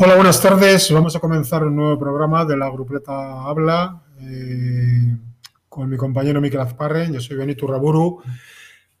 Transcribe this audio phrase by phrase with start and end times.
[0.00, 0.92] Hola, buenas tardes.
[0.92, 5.16] Vamos a comenzar un nuevo programa de la Grupleta Habla eh,
[5.68, 7.12] con mi compañero Miquel Azparren.
[7.12, 8.22] Yo soy Benito Raburu.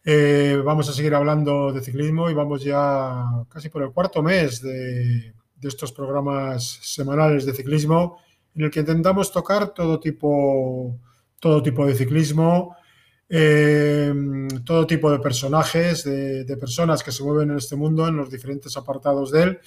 [0.04, 4.60] Eh, vamos a seguir hablando de ciclismo y vamos ya casi por el cuarto mes
[4.60, 8.18] de, estos programas semanales de ciclismo
[8.56, 10.98] en el que intentamos tocar todo tipo,
[11.38, 12.74] todo tipo de ciclismo,
[13.28, 14.12] eh,
[14.64, 18.32] todo tipo de personajes, de, de personas que se mueven en este mundo en los
[18.32, 19.60] diferentes apartados de él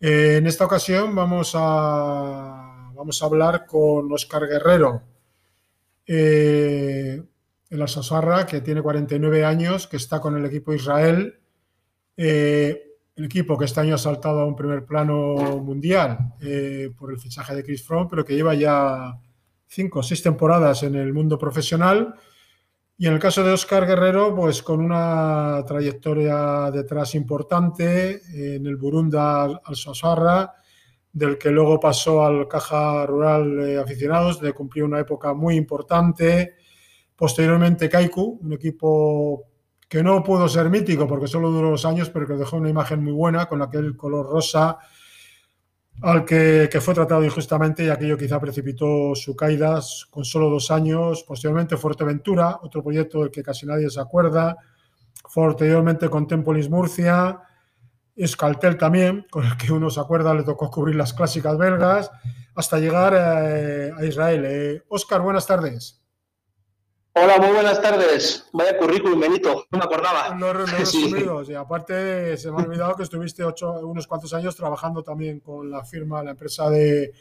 [0.00, 5.02] eh, en esta ocasión vamos a, vamos a hablar con Oscar Guerrero,
[6.06, 7.22] eh,
[7.68, 11.40] el Asasarra, que tiene 49 años, que está con el equipo Israel,
[12.16, 12.82] eh,
[13.16, 16.34] el equipo que este año ha saltado a un primer plano mundial
[16.98, 19.18] por el fichaje de Chris Froome, pero que lleva ya
[19.66, 22.14] cinco o seis temporadas en el mundo profesional
[22.98, 28.22] y en el caso de Oscar Guerrero, pues con una trayectoria detrás importante
[28.56, 30.54] en el Burunda al Sasarra,
[31.12, 36.54] del que luego pasó al Caja Rural Aficionados, de cumplió una época muy importante.
[37.14, 39.44] Posteriormente Kaiku, un equipo
[39.88, 43.04] que no pudo ser mítico porque solo duró dos años, pero que dejó una imagen
[43.04, 44.78] muy buena con aquel color rosa
[46.02, 49.80] al que, fue tratado injustamente y aquello quizá precipitó su caída
[50.10, 51.24] con solo dos años.
[51.24, 54.56] Posteriormente Fuerteventura, otro proyecto del que casi nadie se acuerda.
[55.34, 57.40] Posteriormente Contempolis Murcia,
[58.14, 62.10] Escaltel también, con el que uno se acuerda, le tocó cubrir las clásicas belgas,
[62.54, 64.82] hasta llegar eh, a Israel.
[64.88, 66.05] Oscar, eh, buenas tardes.
[67.18, 68.46] Hola, muy buenas tardes.
[68.52, 69.64] Vaya currículum, Benito.
[69.70, 70.34] No me acordaba.
[70.34, 74.54] No, no, no Y aparte, se me ha olvidado que estuviste ocho, unos cuantos años
[74.54, 77.14] trabajando también con la firma, la empresa de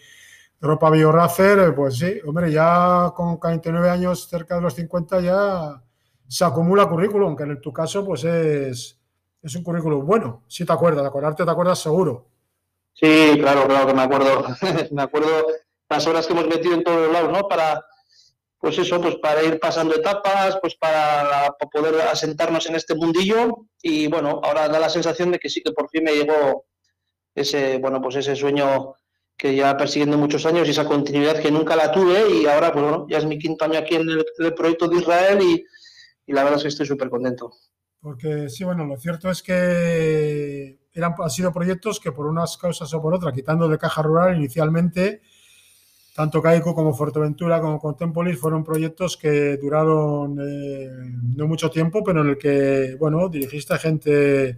[0.60, 1.73] ropa BioRacer.
[1.73, 5.82] Pues sí, hombre, ya con 49 años, cerca de los 50, ya
[6.28, 9.00] se acumula currículum, que en tu caso, pues es,
[9.42, 10.44] es un currículum bueno.
[10.50, 12.28] Si te acuerdas, de acordarte, te acuerdas seguro.
[12.92, 14.44] Sí, claro, claro que me acuerdo.
[14.92, 15.48] me acuerdo
[15.88, 17.48] las horas que hemos metido en todos los lados, ¿no?
[17.48, 17.82] Para
[18.65, 24.08] pues eso, pues para ir pasando etapas, pues para, poder asentarnos en este mundillo y
[24.08, 26.65] bueno, ahora da la sensación de que sí que por fin me llegó
[27.36, 28.95] ese, bueno, pues ese sueño
[29.37, 32.83] que ya persiguiendo muchos años y esa continuidad que nunca la tuve y ahora pues
[32.83, 35.64] bueno, ya es mi quinto año aquí en el, proyecto de Israel y,
[36.33, 37.52] la verdad es que estoy súper contento.
[38.02, 42.92] Porque sí, bueno, lo cierto es que eran, han sido proyectos que por unas causas
[42.95, 45.21] o por otras, quitando de caja rural inicialmente,
[46.15, 50.87] tanto Caico como Fuerteventura como Contempolis fueron proyectos que duraron eh,
[51.36, 54.58] no mucho tiempo, pero en el que, bueno, dirigiste a gente,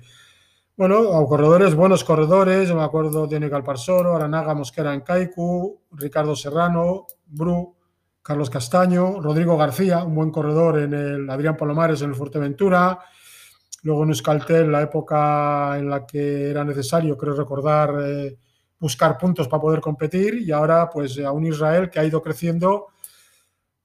[0.75, 6.35] bueno, a corredores, buenos corredores, me acuerdo de Nical Parsoro, Aranaga Mosquera en Kaiku, Ricardo
[6.35, 7.75] Serrano, Bru,
[8.21, 12.99] Carlos Castaño, Rodrigo García, un buen corredor en el Adrián Palomares en el Fuerteventura,
[13.81, 18.37] luego en Euskaltel, la época en la que era necesario, creo recordar, eh,
[18.79, 22.87] buscar puntos para poder competir y ahora pues a un Israel que ha ido creciendo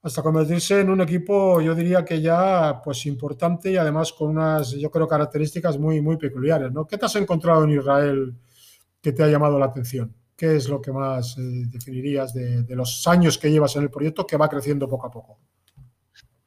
[0.03, 4.73] hasta convertirse en un equipo, yo diría que ya pues importante y además con unas,
[4.73, 6.87] yo creo, características muy, muy peculiares, ¿no?
[6.87, 8.35] ¿Qué te has encontrado en Israel
[9.01, 10.13] que te ha llamado la atención?
[10.35, 13.91] ¿Qué es lo que más eh, definirías de, de los años que llevas en el
[13.91, 15.39] proyecto que va creciendo poco a poco?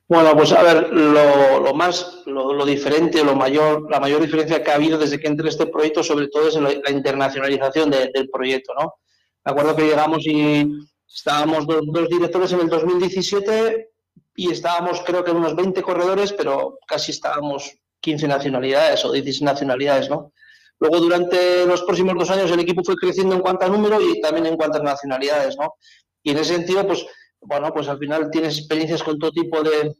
[0.07, 4.75] Bueno, pues a ver, lo, más, lo, diferente, lo mayor, la mayor diferencia que ha
[4.75, 8.95] habido desde que entré este proyecto, sobre todo, es la, internacionalización del proyecto, ¿no?
[9.43, 10.67] Me acuerdo que llegamos y
[11.07, 13.89] estábamos dos, directores en el 2017
[14.35, 20.09] y estábamos, creo que unos 20 corredores, pero casi estábamos 15 nacionalidades o 16 nacionalidades,
[20.09, 20.33] ¿no?
[20.79, 24.21] Luego, durante los próximos dos años, el equipo fue creciendo en cuanto a número y
[24.21, 25.75] también en cuanto a nacionalidades, ¿no?
[26.21, 27.05] Y en ese sentido, pues
[27.45, 29.95] bueno, pues al final tienes experiencias con todo tipo de,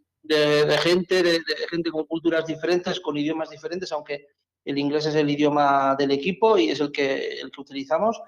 [0.80, 4.28] gente, de, gente con culturas diferentes, con idiomas diferentes, aunque
[4.64, 8.20] el inglés es el idioma del equipo y es el que, el que utilizamos,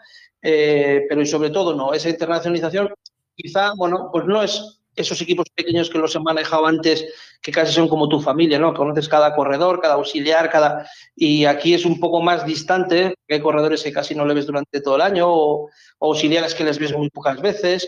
[0.41, 2.89] eh, pero y sobre todo no, esa internacionalización
[3.35, 7.05] quizá, bueno, pues no es esos equipos pequeños que los he manejado antes,
[7.41, 8.73] que casi son como tu familia, ¿no?
[8.73, 10.89] Conoces cada corredor, cada auxiliar, cada...
[11.15, 14.81] Y aquí es un poco más distante, hay corredores que casi no le ves durante
[14.81, 15.69] todo el año, o
[16.01, 17.87] auxiliares que les ves muy pocas veces,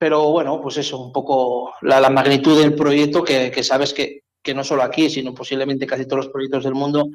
[0.00, 4.24] pero bueno, pues eso, un poco la, magnitud del proyecto que, sabes que,
[4.54, 7.06] no solo aquí, sino posiblemente casi todos los proyectos del mundo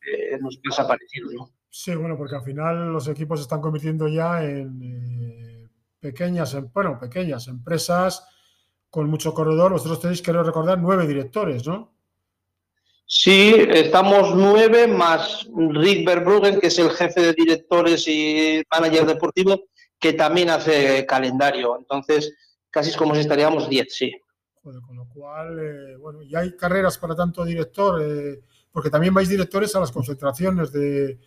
[0.00, 1.32] eh, nos pasa parecido.
[1.32, 1.50] ¿no?
[1.68, 5.68] Sí, bueno, porque al final los equipos se están convirtiendo ya en eh,
[5.98, 8.24] pequeñas, bueno, pequeñas empresas
[8.88, 9.72] con mucho corredor.
[9.72, 11.92] Vosotros tenéis, quiero recordar, nueve directores, ¿no?
[13.04, 19.64] Sí, estamos nueve más Rick Verbruggen, que es el jefe de directores y manager deportivo,
[19.98, 21.76] que también hace calendario.
[21.78, 22.34] Entonces,
[22.70, 24.12] casi es como si estaríamos 10, sí.
[24.62, 28.40] con lo cual, eh, bueno, y hay carreras para tanto director, eh,
[28.70, 31.18] porque también vais directores a las concentraciones de,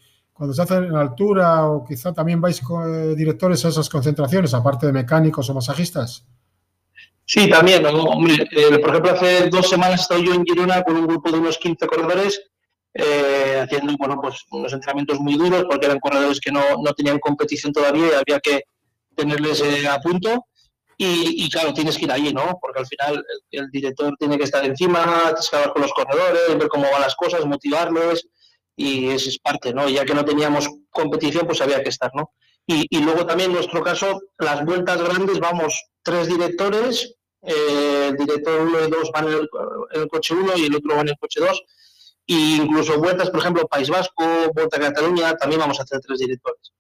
[0.42, 4.54] cuando se hacen en altura o quizá también vais con eh, directores a esas concentraciones,
[4.54, 6.26] aparte de mecánicos o masajistas?
[7.26, 7.86] Sí, también.
[7.86, 11.58] Eh, por ejemplo, hace dos semanas estoy yo en Girona con un grupo de unos
[11.58, 12.51] 15 corredores
[12.94, 17.20] eh, haciendo bueno, pues, unos entrenamientos muy duros porque eran corredores que no, no tenían
[17.20, 18.64] competición todavía y había que
[19.16, 20.46] tenerles a punto.
[21.04, 22.60] Y, claro, tienes que ir allí, ¿no?
[22.62, 26.60] Porque al final el, director tiene que estar encima, tienes que hablar con los corredores,
[26.60, 28.28] ver cómo van las cosas, motivarlos
[28.76, 29.90] y eso es parte, ¿no?
[29.90, 32.34] Ya que no teníamos competición, pues había que estar, ¿no?
[32.68, 38.62] Y, luego también en nuestro caso, las vueltas grandes, vamos tres directores, eh, el director
[38.62, 39.40] uno y dos van en
[39.94, 41.64] el, coche uno y el otro va en el coche dos,
[42.34, 44.24] e incluso vueltas, por ejemplo, País Vasco,
[44.54, 46.72] Vuelta a Cataluña, también vamos a hacer tres directores.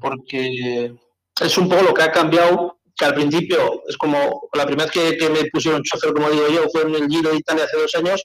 [0.00, 0.94] Porque
[1.40, 5.18] es un poco lo que ha cambiado, que al principio es como la primera vez
[5.18, 7.94] que, me pusieron chofer, como digo yo, fue en el Giro de Italia hace dos
[7.94, 8.24] años,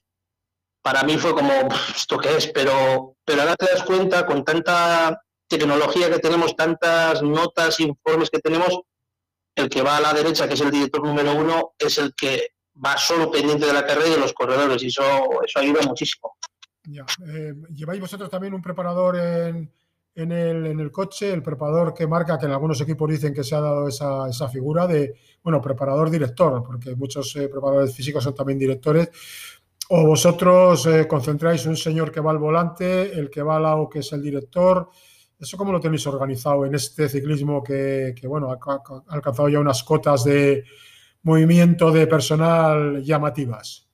[0.82, 1.52] para mí fue como,
[1.94, 2.48] ¿esto qué es?
[2.48, 8.40] Pero, pero ahora te das cuenta, con tanta tecnología que tenemos, tantas notas, informes que
[8.40, 8.80] tenemos,
[9.56, 12.54] el que va a la derecha, que es el director número uno, es el que
[12.84, 15.04] va solo pendiente de la carrera y de los corredores, y eso,
[15.46, 16.38] eso ayuda muchísimo.
[16.86, 17.06] Ya.
[17.28, 22.52] Eh, ¿Lleváis vosotros también un preparador en, el, coche, el preparador que marca, que en
[22.52, 27.36] algunos equipos dicen que se ha dado esa, esa figura de, bueno, preparador-director, porque muchos
[27.36, 29.10] eh, preparadores físicos son también directores,
[29.90, 33.90] o vosotros eh, concentráis un señor que va al volante, el que va al lado
[33.90, 34.90] que es el director.
[35.38, 38.60] ¿Eso cómo lo tenéis organizado en este ciclismo que, bueno, ha,
[39.10, 40.64] alcanzado ya unas cotas de
[41.24, 43.91] movimiento de personal llamativas?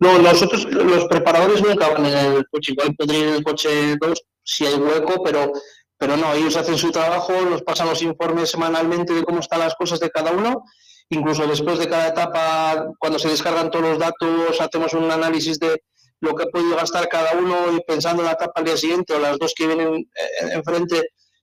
[0.00, 2.72] No, nosotros los preparadores nunca van en el coche.
[2.72, 5.52] Igual podría ir en el coche 2 si hay hueco, pero,
[5.96, 9.74] pero no, ellos hacen su trabajo, nos pasan los informes semanalmente de cómo están las
[9.74, 10.64] cosas de cada uno
[11.10, 15.82] Incluso después de cada etapa, cuando se descargan todos los datos, hacemos un análisis de
[16.20, 19.12] lo que ha podido gastar cada uno y pensando en la etapa al día siguiente
[19.12, 21.02] o las dos que vienen eh, enfrente,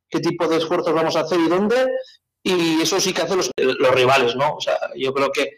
[0.10, 1.86] qué tipo de esfuerzos vamos a hacer y dónde.
[2.44, 4.56] Y eso sí que hacen los, los rivales, ¿no?
[4.56, 5.52] O sea, yo creo que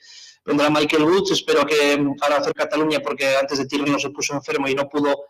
[0.46, 4.68] vendrá Michael Woods, espero que para hacer Cataluña, porque antes de Tirreno se puso enfermo
[4.68, 5.28] y no pudo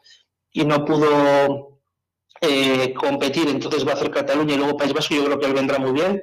[0.52, 1.82] y no pudo
[2.42, 5.54] eh, competir, entonces va a hacer Cataluña y luego País Vasco, yo creo que él
[5.54, 6.22] vendrá muy bien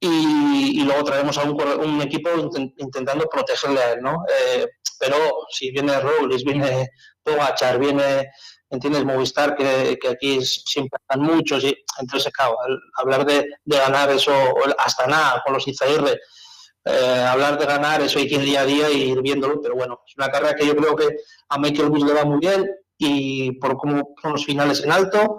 [0.00, 2.28] y, luego traemos a un, equipo
[2.76, 4.24] intentando protegerle a él, ¿no?
[4.28, 4.66] Eh,
[4.98, 5.16] pero
[5.50, 6.88] si viene Robles, viene
[7.22, 8.30] Pogachar, viene,
[8.68, 9.04] ¿entiendes?
[9.04, 12.56] Movistar, que, aquí siempre están muchos, y entonces, claro,
[12.96, 14.32] hablar de, ganar eso,
[14.78, 16.20] hasta nada, con los Izairre,
[16.84, 19.74] eh, hablar de ganar eso hay que ir día a día y ir viéndolo, pero
[19.74, 21.16] bueno, es una carrera que yo creo que
[21.48, 25.38] a Michael Bush le va muy bien y por cómo son los finales en alto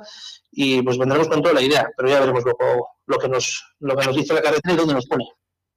[0.51, 3.95] y pues vendremos con toda la idea, pero ya veremos luego lo que nos, lo
[3.95, 5.25] que nos dice la carretera y dónde nos pone.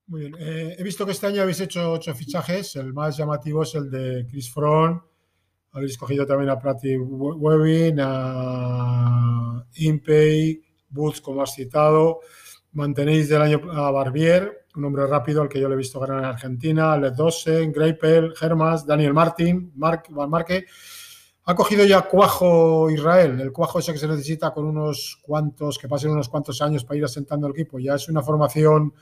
[0.07, 0.37] Muy bien.
[0.39, 2.77] Eh, he visto que este año habéis hecho ocho fichajes.
[2.77, 5.03] El más llamativo es el de Chris Froome.
[5.73, 12.21] Habéis escogido también a Prati Webin, a Impey, Boots, como has citado.
[12.73, 16.19] Mantenéis del año a Barbier, un hombre rápido al que yo le he visto ganar
[16.19, 20.67] en Argentina, Led Dosen, Greipel, Germas, Daniel Martin, Mark, Van Marque.
[21.45, 25.89] Ha cogido ya cuajo Israel, el cuajo ese que se necesita con unos cuantos, que
[25.89, 27.79] pasen unos cuantos años para ir asentando el equipo.
[27.79, 28.93] Ya es una formación,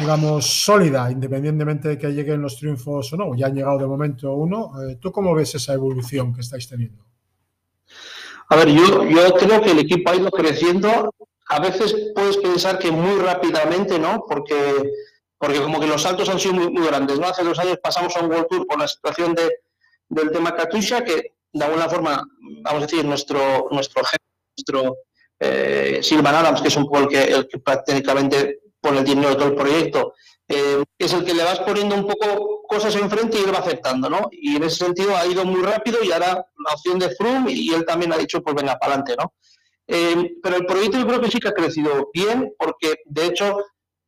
[0.00, 3.36] digamos, sólida, independientemente de que lleguen los triunfos o no.
[3.36, 4.72] Ya han llegado de momento uno.
[4.82, 7.04] Eh, ¿Tú cómo ves esa evolución que estáis teniendo?
[8.48, 11.14] A ver, yo, yo creo que el equipo ha ido creciendo.
[11.46, 14.24] A veces puedes pensar que muy rápidamente, ¿no?
[14.26, 14.92] Porque,
[15.38, 17.26] porque como que los saltos han sido muy, muy grandes, ¿no?
[17.26, 19.60] Hace dos años pasamos a un World Tour por la situación de,
[20.08, 22.26] del tema Katusha, que de alguna forma,
[22.62, 24.02] vamos a decir, nuestro, nuestro
[24.56, 24.98] nuestro
[25.40, 29.30] eh, Silvan Adams, que es un poco el que, el que prácticamente pone el dinero
[29.30, 30.14] de todo el proyecto,
[30.48, 34.10] eh, es el que le vas poniendo un poco cosas enfrente y él va aceptando,
[34.10, 34.28] ¿no?
[34.30, 37.72] Y en ese sentido ha ido muy rápido y ahora la opción de Froome y
[37.72, 39.32] él también ha dicho, pues venga, para adelante, ¿no?
[39.86, 43.58] Eh, pero el proyecto yo creo que sí que ha crecido bien, porque de hecho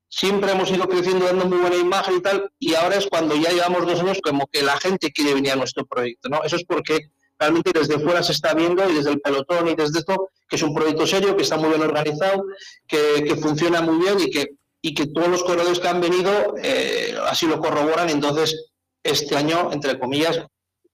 [0.09, 3.51] siempre hemos ido creciendo dando muy buena imagen y tal, y ahora es cuando ya
[3.51, 6.43] llevamos dos años como que la gente quiere venir a nuestro proyecto, ¿no?
[6.45, 9.99] Eso es porque realmente desde fuera se está viendo y desde el pelotón y desde
[9.99, 12.45] esto que es un proyecto serio, que está muy bien organizado,
[12.87, 17.17] que, funciona muy bien y que, y que todos los corredores que han venido eh,
[17.27, 18.09] así lo corroboran.
[18.11, 18.71] Entonces,
[19.03, 20.41] este año, entre comillas,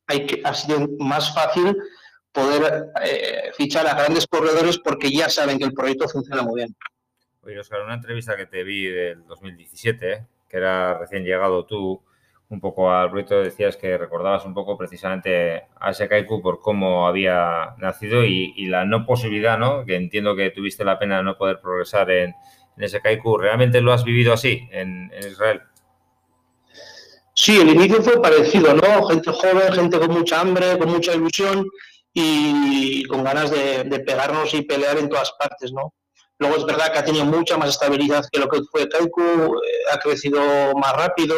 [0.07, 1.77] hay que, ha sido más fácil
[2.33, 6.77] poder eh, fichar a grandes corredores porque ya saben que el proyecto funciona muy bien.
[7.43, 12.03] Oye, Oscar, una entrevista que te vi del 2017, que era recién llegado tú,
[12.53, 17.09] un poco al proyecto, decías que recordabas un poco precisamente a ese Kaiku por cómo
[17.09, 19.87] había nacido y, la no posibilidad, ¿no?
[19.87, 22.35] Que entiendo que tuviste la pena de no poder progresar en,
[22.77, 23.39] ese Kaiku.
[23.39, 25.62] ¿Realmente lo has vivido así en, Israel?
[27.35, 29.07] Sí, el inicio fue parecido, ¿no?
[29.07, 31.67] Gente joven, gente con mucha hambre, con mucha ilusión.
[32.14, 35.95] Y con ganas de, pegarnos y pelear en todas partes, ¿no?
[36.38, 39.61] Luego es verdad que ha tenido mucha más estabilidad que lo que fue Kaiku, eh,
[39.92, 40.40] ha crecido
[40.75, 41.37] más rápido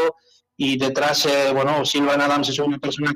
[0.57, 3.13] y detrás, eh, bueno, Silvan Adams es una persona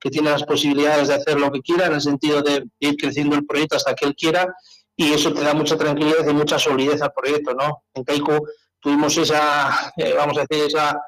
[0.00, 3.36] que tiene las posibilidades de hacer lo que quiera en el sentido de ir creciendo
[3.36, 4.52] el proyecto hasta que él quiera
[4.96, 7.84] y eso te da mucha tranquilidad y mucha solidez al proyecto, ¿no?
[7.94, 8.46] En Kaiku
[8.80, 10.98] tuvimos esa, eh, vamos a decir, esa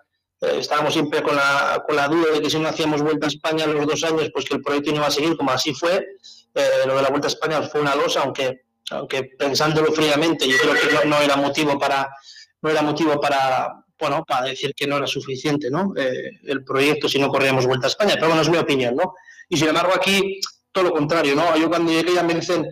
[0.59, 3.67] estábamos siempre con la, con la duda de que si no hacíamos Vuelta a España
[3.67, 6.07] los dos años, pues que el proyecto no iba a seguir, como así fue.
[6.55, 10.57] Eh, lo de la Vuelta a España fue una losa, aunque, aunque pensándolo fríamente, yo
[10.59, 12.09] creo que no, era motivo para
[12.63, 15.93] no era motivo para bueno para decir que no era suficiente ¿no?
[15.97, 19.15] Eh, el proyecto si no corríamos Vuelta a España, pero bueno, es mi opinión, ¿no?
[19.49, 20.41] Y sin embargo aquí
[20.73, 21.57] todo lo contrario, ¿no?
[21.57, 22.67] Yo cuando llegué ya me dicen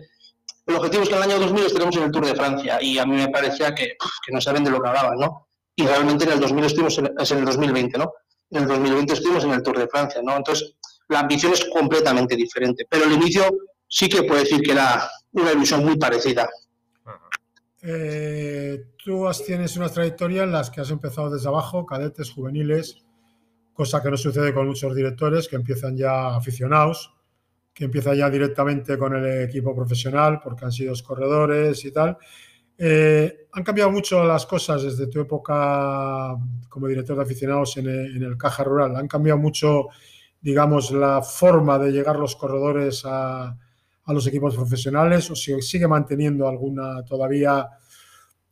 [0.65, 2.97] el objetivo es que en el año 2000 estaremos en el Tour de Francia y
[2.97, 5.47] a mí me parecía que, que no saben de lo que hablaban, ¿no?
[5.75, 8.13] Y realmente en el 2000 estuvimos en, es en el 2020, ¿no?
[8.49, 10.35] En el 2020 estuvimos en el Tour de Francia, ¿no?
[10.37, 10.75] Entonces,
[11.09, 13.43] la ambición es completamente diferente, pero el inicio
[13.87, 16.49] sí que puede decir que era una ilusión muy parecida.
[17.81, 23.03] Eh, tú tienes una trayectoria en las que has empezado desde abajo, cadetes, juveniles,
[23.73, 27.13] cosa que no sucede con muchos directores que empiezan ya aficionados,
[27.73, 32.17] que empiezan ya directamente con el equipo profesional porque han sido corredores y tal.
[32.77, 36.35] Eh, han cambiado mucho las cosas desde tu época
[36.69, 38.95] como director de aficionados en el, Caja Rural.
[38.95, 39.87] Han cambiado mucho,
[40.41, 43.57] digamos, la forma de llegar los corredores a,
[44.07, 47.69] los equipos profesionales o si sigue manteniendo alguna todavía,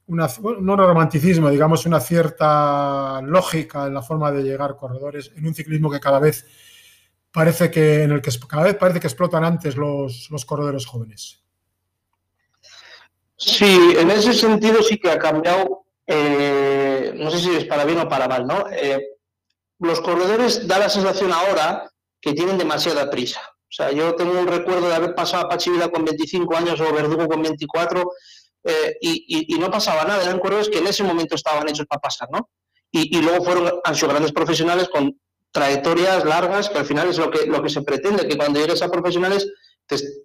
[0.07, 0.27] una,
[0.61, 5.91] no romanticismo, digamos, una cierta lógica en la forma de llegar corredores en un ciclismo
[5.91, 6.45] que cada vez
[7.31, 11.40] parece que, en el que cada vez parece que explotan antes los, los corredores jóvenes.
[13.43, 17.97] Sí, en ese sentido sí que ha cambiado, eh, no sé si es para bien
[17.97, 18.65] o para mal, ¿no?
[18.71, 19.17] Eh,
[19.79, 21.89] los corredores da la sensación ahora
[22.21, 23.41] que tienen demasiada prisa.
[23.41, 26.93] O sea, yo tengo un recuerdo de haber pasado a Pachivila con 25 años o
[26.93, 28.11] Verdugo con 24
[28.63, 30.21] eh, y, no pasaba nada.
[30.21, 32.47] Eran corredores que en ese momento estaban hechos para pasar, ¿no?
[32.91, 35.19] Y, y, luego fueron, han sido grandes profesionales con
[35.51, 38.83] trayectorias largas, que al final es lo que, lo que se pretende, que cuando llegues
[38.83, 39.51] a profesionales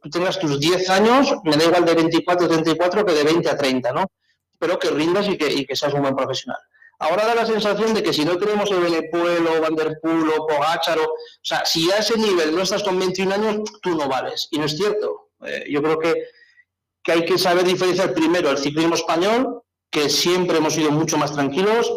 [0.03, 3.51] tú tengas tus 10 años, me da igual de 24 a 34 que de 20
[3.51, 4.07] a 30, ¿no?
[4.59, 6.59] Pero que rindas y que, y seas un buen profesional.
[6.99, 11.13] Ahora da la sensación de que si no tenemos el Benepuelo, Vanderpool o Pogachar, o,
[11.43, 14.49] sea, si a ese nivel no estás con 21 años, tú no vales.
[14.51, 15.29] Y no es cierto.
[15.45, 16.15] Eh, yo creo que
[17.13, 21.93] hay que saber diferenciar primero el ciclismo español, que siempre hemos sido mucho más tranquilos,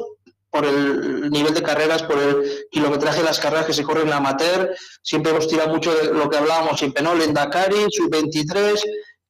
[0.50, 4.14] por el nivel de carreras, por el kilometraje de las carreras que se corren en
[4.14, 4.76] amateur.
[5.02, 7.14] Siempre hemos tirado mucho de lo que hablábamos siempre, ¿no?
[7.22, 8.82] En Dakari, sub-23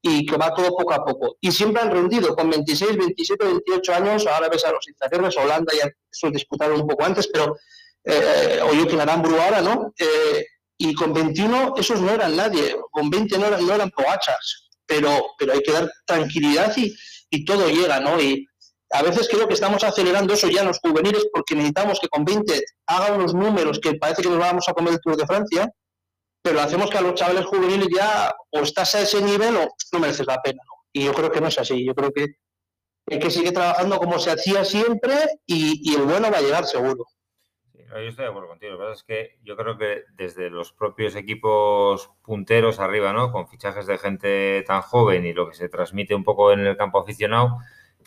[0.01, 1.37] y que va todo poco a poco.
[1.41, 4.27] Y siempre han rendido con 26, 27, 28 años.
[4.27, 7.57] Ahora ves a los izquierdos, Holanda ya se disputaron un poco antes, pero
[8.03, 9.93] eh, o yo que ahora, ¿no?
[9.97, 10.45] Eh,
[10.77, 15.33] y con 21 esos no eran nadie, con 20 no eran, no eran poachas, pero,
[15.37, 16.95] pero hay que dar tranquilidad y,
[17.29, 18.19] y todo llega, ¿no?
[18.19, 18.48] Y,
[18.91, 22.25] a veces creo que estamos acelerando eso ya en los juveniles porque necesitamos que con
[22.25, 25.69] 20 hagan unos números que parece que nos vamos a comer el Tour de Francia,
[26.41, 29.99] pero hacemos que a los chavales juveniles ya o estás a ese nivel o no
[29.99, 30.61] mereces la pena.
[30.91, 31.85] Y yo creo que no es así.
[31.85, 32.27] Yo creo que
[33.11, 35.13] hay que seguir trabajando como se hacía siempre
[35.45, 37.05] y, el bueno va a llegar seguro.
[37.75, 38.71] yo estoy de acuerdo contigo.
[38.73, 43.31] Lo que pasa es que yo creo que desde los propios equipos punteros arriba, ¿no?
[43.31, 46.77] Con fichajes de gente tan joven y lo que se transmite un poco en el
[46.77, 47.57] campo aficionado,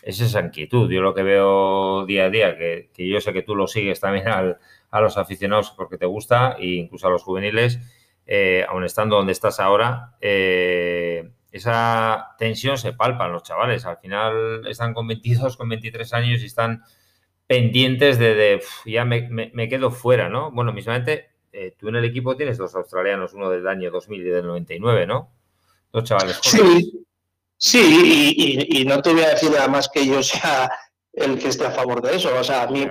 [0.03, 0.91] es esa inquietud.
[0.91, 4.27] Yo lo que veo día a día, que, yo sé que tú lo sigues también
[4.29, 7.81] a los aficionados porque te gusta, e incluso a los juveniles,
[8.27, 13.85] eh, aun estando donde estás ahora, eh, esa tensión se palpa en los chavales.
[13.85, 16.83] Al final están con 22, con 23 años y están
[17.47, 20.51] pendientes de, ya me, quedo fuera, ¿no?
[20.51, 24.31] Bueno, mismamente, eh, tú en el equipo tienes dos australianos, uno del año 2000 y
[24.31, 25.31] del 99, ¿no?
[25.93, 26.91] Dos chavales jóvenes.
[26.91, 27.07] Sí.
[27.65, 30.69] Sí, y, no te voy a decir nada más que yo sea
[31.13, 32.35] el que esté a favor de eso.
[32.37, 32.85] O sea, a mí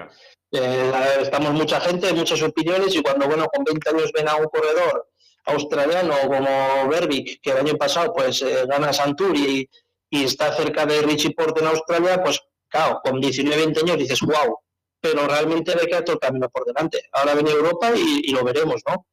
[0.52, 4.46] eh, estamos mucha gente, muchas opiniones, y cuando, bueno, con 20 años ven a un
[4.46, 5.10] corredor
[5.46, 9.70] australiano como Berbic, que el año pasado pues eh, gana Santuri
[10.10, 14.22] y, está cerca de Richie Porte en Australia, pues claro, con 19, 20 años dices,
[14.22, 14.58] wow,
[15.02, 17.10] pero realmente le queda todo el camino por delante.
[17.12, 19.06] Ahora viene Europa y, lo veremos, ¿no?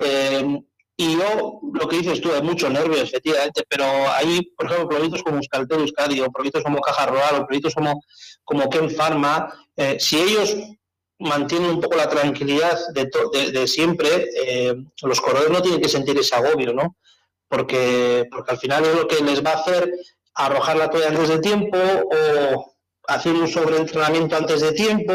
[0.00, 0.60] Eh,
[1.00, 5.22] y yo, lo que dices tú, hay mucho nervio, efectivamente, pero hay, por ejemplo, proyectos
[5.22, 8.02] como Euskaltel Euskadi, o proyectos como Caja Rural, o proyectos como,
[8.42, 10.56] como Ken Pharma, eh, si ellos
[11.20, 13.08] mantienen un poco la tranquilidad de,
[13.52, 16.96] de, siempre, eh, los corredores no tienen que sentir ese agobio, ¿no?
[17.46, 19.92] Porque, porque al final es lo que les va a hacer
[20.34, 22.74] arrojar la toalla antes de tiempo o
[23.06, 25.12] hacer un sobreentrenamiento antes de tiempo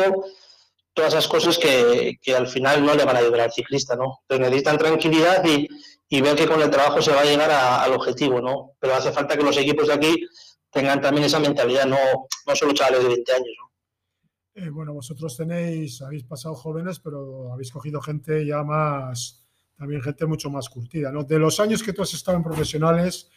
[0.93, 4.21] todas esas cosas que, al final no le van a ayudar al ciclista, ¿no?
[4.27, 5.67] Pero necesitan tranquilidad y,
[6.07, 8.71] y ver que con el trabajo se va a llegar al objetivo, ¿no?
[8.79, 10.25] Pero hace falta que los equipos de aquí
[10.71, 11.97] tengan también esa mentalidad, no,
[12.47, 13.73] no solo chavales de 20 años, ¿no?
[14.55, 19.43] Eh, bueno, vosotros tenéis, habéis pasado jóvenes, pero habéis cogido gente ya más,
[19.75, 21.23] también gente mucho más curtida, ¿no?
[21.23, 23.31] De los años que tú has estado en profesionales,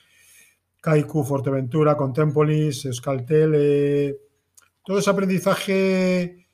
[0.83, 4.17] Kaiku, Forteventura, Contempolis, Euskaltel, eh,
[4.85, 6.46] todo ese aprendizaje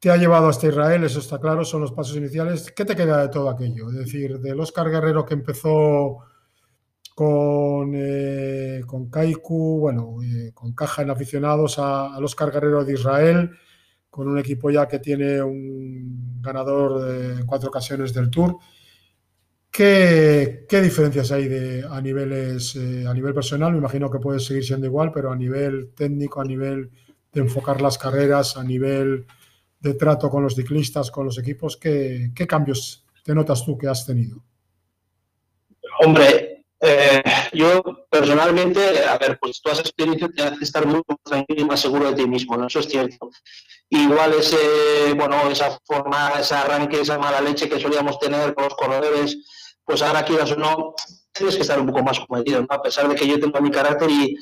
[0.00, 2.72] te ha llevado hasta Israel, eso está claro, son los pasos iniciales.
[2.72, 3.88] ¿Qué te queda de todo aquello?
[3.90, 6.18] Es decir, del Oscar Guerrero que empezó
[7.14, 13.50] con, eh, con Kaiku, bueno, eh, con Caja en aficionados al Oscar Guerrero de Israel,
[14.08, 18.56] con un equipo ya que tiene un ganador de cuatro ocasiones del Tour.
[19.70, 23.72] ¿Qué, qué diferencias hay de, a, niveles, eh, a nivel personal?
[23.72, 26.90] Me imagino que puede seguir siendo igual, pero a nivel técnico, a nivel
[27.32, 29.26] de enfocar las carreras, a nivel
[29.80, 33.88] de trato con los ciclistas, con los equipos, ¿qué, qué cambios te notas tú que
[33.88, 34.42] has tenido?
[36.00, 41.62] Hombre, eh, yo personalmente, a ver, pues tú has experiencia te hace estar muy tranquilo
[41.62, 42.66] y más seguro de ti mismo, ¿no?
[42.66, 43.30] Eso es cierto.
[43.90, 48.74] Igual ese, bueno, esa forma, ese arranque, esa mala leche que solíamos tener con los
[48.74, 49.38] corredores,
[49.84, 50.94] pues ahora quieras o no,
[51.32, 52.66] tienes que estar un poco más cometido, ¿no?
[52.70, 54.36] A pesar de que yo tengo mi carácter y,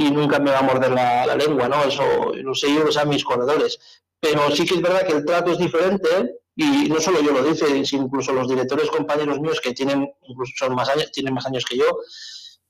[0.00, 1.84] y nunca me va a morder la, la, lengua, ¿no?
[1.84, 3.78] Eso lo sé yo, lo saben mis corredores.
[4.18, 6.08] Pero sí que es verdad que el trato es diferente
[6.56, 10.74] y no solo yo lo dice, incluso los directores compañeros míos que tienen incluso son
[10.74, 11.84] más años, tienen más años que yo,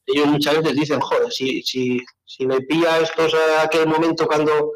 [0.06, 4.72] ellos muchas veces dicen, joder, si, si, si me pilla esto a aquel momento cuando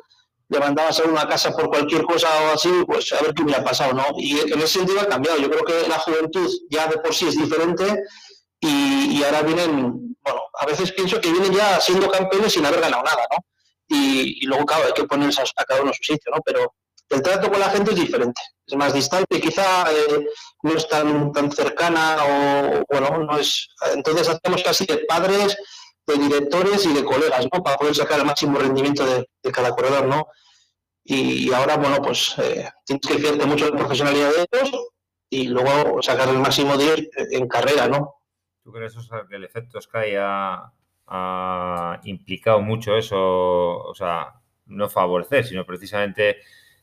[0.48, 3.64] le mandabas a una casa por cualquier cosa o así, pues a ver qué ha
[3.64, 4.04] pasado, ¿no?
[4.16, 5.38] Y en ese sentido ha cambiado.
[5.38, 7.84] Yo creo que la juventud ya de por sí es diferente
[8.64, 12.80] y, y ahora vienen, bueno, a veces pienso que vienen ya siendo campeones sin haber
[12.80, 13.44] ganado nada, ¿no?
[13.88, 16.40] Y, y luego, claro, hay que ponerse a, cada uno a su sitio, ¿no?
[16.42, 16.74] Pero
[17.10, 20.26] el trato con la gente es diferente, es más distante, quizá eh,
[20.62, 23.68] no es tan, tan cercana o, bueno, no es...
[23.92, 25.58] Entonces hacemos casi de padres,
[26.06, 27.62] de directores y de colegas, ¿no?
[27.62, 30.26] Para poder sacar el máximo rendimiento de, cada corredor, ¿no?
[31.04, 34.70] Y, ahora, bueno, pues eh, tienes que fiarte mucho en la profesionalidad de ellos
[35.28, 38.23] y luego sacar el máximo de ellos en carrera, ¿no?
[38.64, 38.96] ¿Tú crees
[39.28, 40.72] que el efecto Sky ha,
[42.04, 43.18] implicado mucho eso?
[43.20, 46.38] O sea, no favorecer, sino precisamente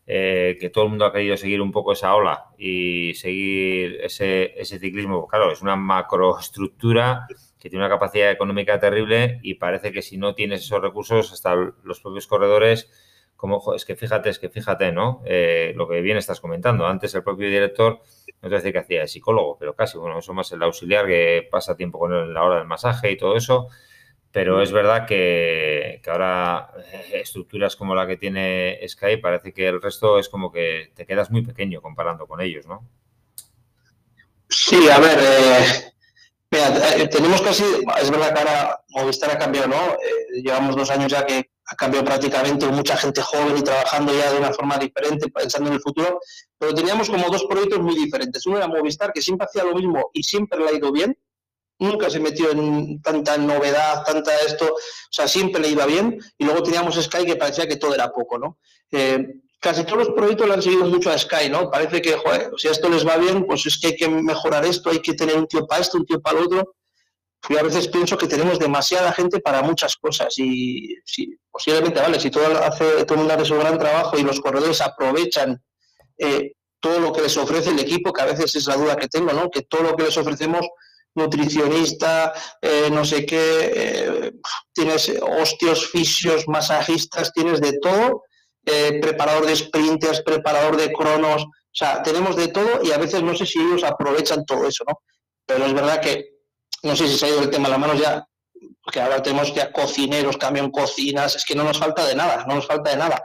[0.05, 4.53] eh, que todo el mundo ha querido seguir un poco esa ola y seguir ese,
[4.61, 5.27] ese ciclismo.
[5.27, 7.25] Claro, es una macroestructura
[7.59, 11.55] que tiene una capacidad económica terrible y parece que si no tienes esos recursos, hasta
[11.55, 12.91] los propios corredores,
[13.35, 15.23] como es que fíjate, es que fíjate, ¿no?
[15.25, 16.85] Eh, lo que bien estás comentando.
[16.85, 18.01] Antes el propio director,
[18.41, 21.47] no te decía que hacía de psicólogo, pero casi, bueno, eso más el auxiliar que
[21.51, 23.67] pasa tiempo con él en la hora del masaje y todo eso.
[24.31, 29.67] Pero es verdad que, que, ahora eh, estructuras como la que tiene Sky parece que
[29.67, 32.87] el resto es como que te quedas muy pequeño comparando con ellos, ¿no?
[34.51, 35.93] Sí, a ver, eh,
[36.51, 37.63] mira, eh, tenemos casi,
[38.01, 39.93] es verdad que ahora Movistar ha cambiado, ¿no?
[39.93, 44.31] Eh, llevamos dos años ya que ha cambiado prácticamente mucha gente joven y trabajando ya
[44.33, 46.19] de una forma diferente, pensando en el futuro,
[46.57, 48.45] pero teníamos como dos proyectos muy diferentes.
[48.45, 51.17] Uno era Movistar, que siempre hacía lo mismo y siempre le ha ido bien,
[51.79, 54.77] nunca se metió en tanta novedad, tanta esto, o
[55.09, 56.19] sea, siempre le iba bien.
[56.37, 58.59] Y luego teníamos Sky que parecía que todo era poco, ¿no?
[58.91, 61.71] Eh, casi todos los proyectos le han seguido mucho a Sky, ¿no?
[61.71, 64.89] Parece que, joder, si esto les va bien, pues es que hay que mejorar esto,
[64.89, 66.75] hay que tener un tío para esto, un tío para lo otro.
[67.49, 72.19] Yo a veces pienso que tenemos demasiada gente para muchas cosas y si, posiblemente, vale,
[72.19, 75.61] si todo hace todo el mundo hace su gran trabajo y los corredores aprovechan
[76.17, 79.07] eh, todo lo que les ofrece el equipo, que a veces es la duda que
[79.07, 79.49] tengo, ¿no?
[79.49, 80.67] Que todo lo que les ofrecemos
[81.15, 84.31] nutricionista, eh, no sé qué, eh,
[84.73, 88.23] tienes ostios, fisios, masajistas, tienes de todo,
[88.63, 93.35] preparador de sprinters, preparador de cronos, o sea, tenemos de todo y a veces no
[93.35, 95.01] sé si ellos aprovechan todo eso, ¿no?
[95.45, 96.40] Pero es verdad que,
[96.83, 98.27] no sé si se ha ido el tema a las manos ya,
[98.83, 102.55] porque ahora tenemos ya cocineros, camión cocinas, es que no nos falta de nada, no
[102.55, 103.23] nos falta de nada.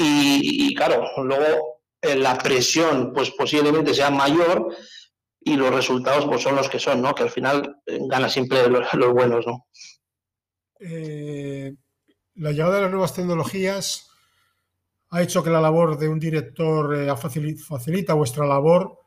[0.00, 4.68] Y, claro, luego la presión pues posiblemente sea mayor,
[5.40, 7.14] y los resultados pues son los que son, ¿no?
[7.14, 9.66] Que al final eh, gana siempre los, los buenos, ¿no?
[10.80, 11.74] Eh,
[12.34, 14.10] la llegada de las nuevas tecnologías
[15.10, 18.98] ha hecho que la labor de un director eh, facilita vuestra labor,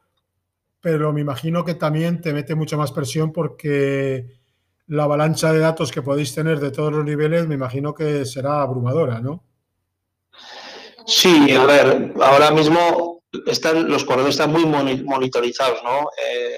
[0.82, 4.26] pero me imagino que también te mete mucha más presión porque
[4.88, 8.62] la avalancha de datos que podéis tener de todos los niveles, me imagino que será
[8.62, 9.44] abrumadora, ¿no?
[11.06, 16.10] Sí, a ver, ahora mismo están, los corredores están muy monitorizados, ¿no?
[16.28, 16.58] Eh,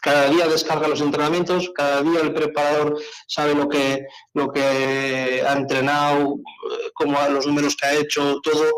[0.00, 5.52] cada día descarga los entrenamientos, cada día el preparador sabe lo que, lo que ha
[5.52, 8.70] entrenado, eh, cómo los números que ha hecho, todo.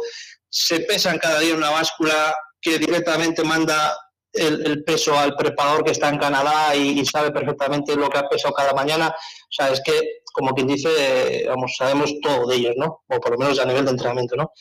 [0.48, 3.94] Se pesan cada día una báscula que directamente manda
[4.32, 8.54] el, peso al preparador que está en Canadá y, sabe perfectamente lo que ha pesado
[8.54, 9.08] cada mañana.
[9.08, 13.02] O sea, es que, como quien dice, vamos, sabemos todo de ellos, ¿no?
[13.08, 14.52] O por lo menos a nivel de entrenamiento, ¿no?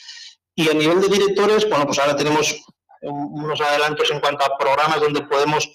[0.56, 2.62] Y a nivel de directores, bueno, pues ahora tenemos
[3.02, 5.68] unos adelantos en cuanto a programas donde podemos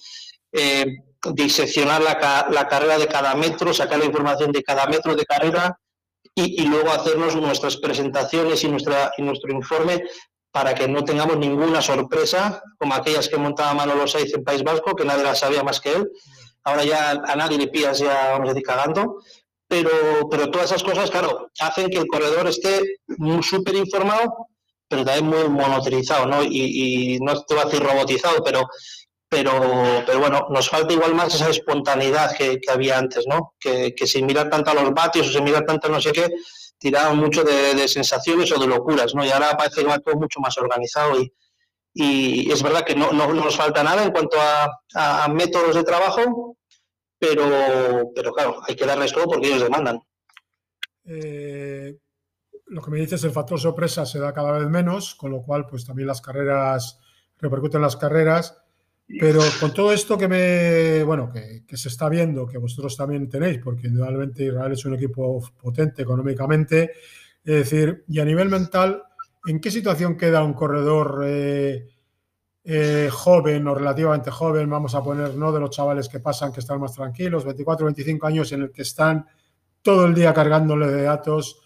[0.53, 0.87] eh,
[1.33, 5.77] diseccionar la, la, carrera de cada metro, sacar la información de cada metro de carrera
[6.35, 10.05] y, y luego hacernos nuestras presentaciones y, nuestra, y nuestro informe
[10.57, 14.97] para que no tengamos ninguna sorpresa, como aquellas que montaba Manolo Saiz en País Vasco,
[14.97, 16.11] que nadie las sabía más que él.
[16.65, 19.19] Ahora ya a nadie le pillas, ya vamos a decir, cagando.
[19.69, 19.91] Pero,
[20.31, 23.01] pero todas esas cosas, claro, hacen que el corredor esté
[23.43, 24.49] súper informado,
[24.89, 26.43] pero también muy monotorizado, ¿no?
[26.43, 28.67] Y, no te voy a decir robotizado, pero,
[29.29, 29.53] pero,
[30.07, 33.53] pero bueno, nos falta igual más esa espontaneidad que, había antes, ¿no?
[33.61, 36.13] Que, que sin mirar tanto a los vatios o sin mirar tanto a no sé
[36.13, 36.31] qué,
[36.79, 39.25] tiraban mucho de, sensaciones o de locuras, ¿no?
[39.25, 41.33] Y ahora parece que va todo mucho más organizado y,
[42.53, 46.57] es verdad que no, no, nos falta nada en cuanto a, métodos de trabajo,
[47.19, 50.01] pero, pero claro, hay que darles todo porque ellos demandan.
[51.07, 51.97] Eh,
[52.67, 55.67] lo que me dices, el factor sorpresa se da cada vez menos, con lo cual,
[55.67, 56.99] pues también las carreras
[57.39, 58.59] repercuten en las carreras.
[59.09, 63.59] Pero con todo esto que me, bueno, que, se está viendo, que vosotros también tenéis,
[63.63, 66.93] porque indudablemente Israel es un equipo potente económicamente,
[67.45, 69.05] es decir, y a nivel mental,
[69.47, 71.87] ¿en qué situación queda un corredor eh,
[72.65, 74.69] eh, joven o relativamente joven?
[74.69, 78.27] Vamos a poner, no de los chavales que pasan, que están más tranquilos, 24, 25
[78.27, 79.25] años en el que están
[79.83, 81.61] todo el día cargándole de datos,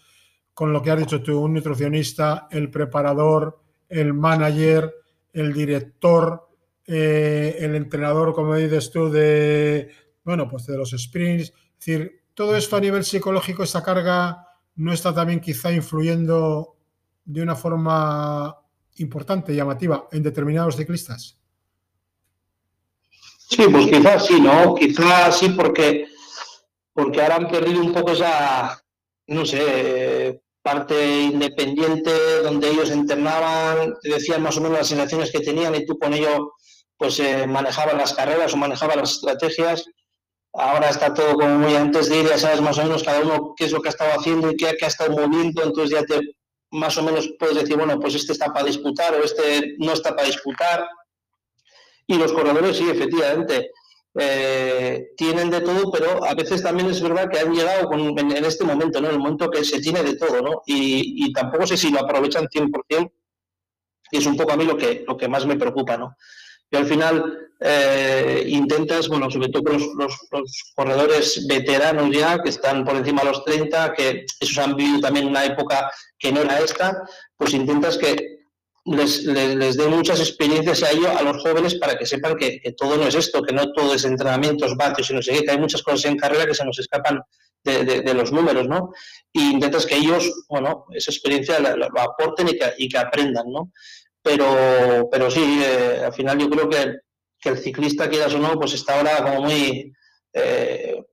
[0.53, 4.93] con lo que has dicho tú, un nutricionista, el preparador, el manager,
[5.33, 6.50] el director
[6.93, 9.89] eh, el entrenador, como dices tú, de,
[10.25, 11.53] bueno, pues de los sprints.
[11.79, 16.75] Es decir, todo esto a nivel psicológico, esa carga no está también quizá influyendo
[17.23, 18.57] de una forma
[18.97, 21.37] importante, llamativa, en determinados ciclistas.
[23.37, 24.75] Sí, pues quizás sí, ¿no?
[24.75, 26.07] Quizás sí porque,
[26.91, 28.83] porque ahora han perdido un poco esa,
[29.27, 35.73] no sé, parte independiente donde ellos entrenaban, decían más o menos las sensaciones que tenían
[35.73, 36.53] y tú con ello
[37.01, 39.85] pues eh, manejaban las carreras o manejaban las estrategias.
[40.53, 43.55] Ahora está todo como muy antes de ir, ya sabes más o menos cada uno
[43.57, 46.19] qué es lo que ha estado haciendo y qué, ha estado moviendo, entonces ya te
[46.69, 50.15] más o menos puedes decir, bueno, pues este está para disputar o este no está
[50.15, 50.87] para disputar.
[52.05, 53.71] Y los corredores, sí, efectivamente,
[54.19, 58.63] eh, tienen de todo, pero a veces también es verdad que han llegado en, este
[58.63, 59.09] momento, ¿no?
[59.09, 60.61] El momento que se tiene de todo, ¿no?
[60.67, 63.11] Y, y, tampoco sé si lo aprovechan 100%,
[64.11, 66.15] y es un poco a mí lo que, lo que más me preocupa, ¿no?
[66.71, 69.83] Y al final eh, intentas, bueno, sobre todo los,
[70.31, 75.01] los, corredores veteranos ya, que están por encima de los 30, que esos han vivido
[75.01, 77.03] también una época que no era esta,
[77.37, 78.39] pues intentas que
[78.85, 82.97] les, les, dé muchas experiencias a ellos, a los jóvenes, para que sepan que, todo
[82.97, 85.83] no es esto, que no todo es entrenamientos, vatios y no sé que hay muchas
[85.83, 87.21] cosas en carrera que se nos escapan
[87.63, 88.91] de, los números, ¿no?
[89.31, 93.71] Y intentas que ellos, bueno, esa experiencia lo, aporten y que, y que aprendan, ¿no?
[94.21, 96.97] Pero, pero sí, eh, al final yo creo que,
[97.43, 99.91] el ciclista, quieras o no, pues está ahora como muy
[100.33, 101.03] eh,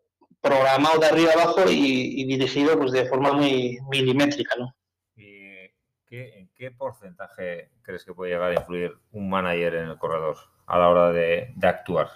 [0.42, 4.74] programado de arriba abajo y, dirigido pues de forma muy milimétrica, ¿no?
[5.16, 5.70] ¿Y
[6.06, 10.36] qué, en qué porcentaje crees que puede llegar a influir un manager en el corredor
[10.66, 12.10] a la hora de, de actuar?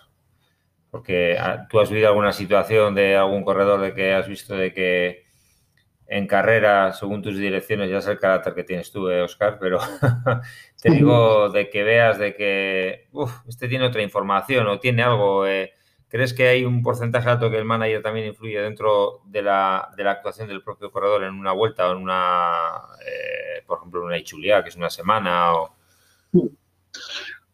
[0.91, 4.75] Porque ah, tú has vivido alguna situación de algún corredor de que has visto de
[4.75, 5.22] que
[6.07, 9.79] en carrera, según tus direcciones, ya sé el carácter que tienes tú, eh, Oscar, pero
[10.83, 13.09] te digo de que veas de que
[13.49, 15.47] este tiene otra información o tiene algo.
[15.47, 15.73] Eh,
[16.09, 20.05] ¿Crees que hay un porcentaje alto que el manager también influye dentro de la, de
[20.05, 24.07] la actuación del propio corredor en una vuelta o en una, eh, por ejemplo, en
[24.09, 25.55] una Ichulia, que es una semana?
[25.55, 25.75] O...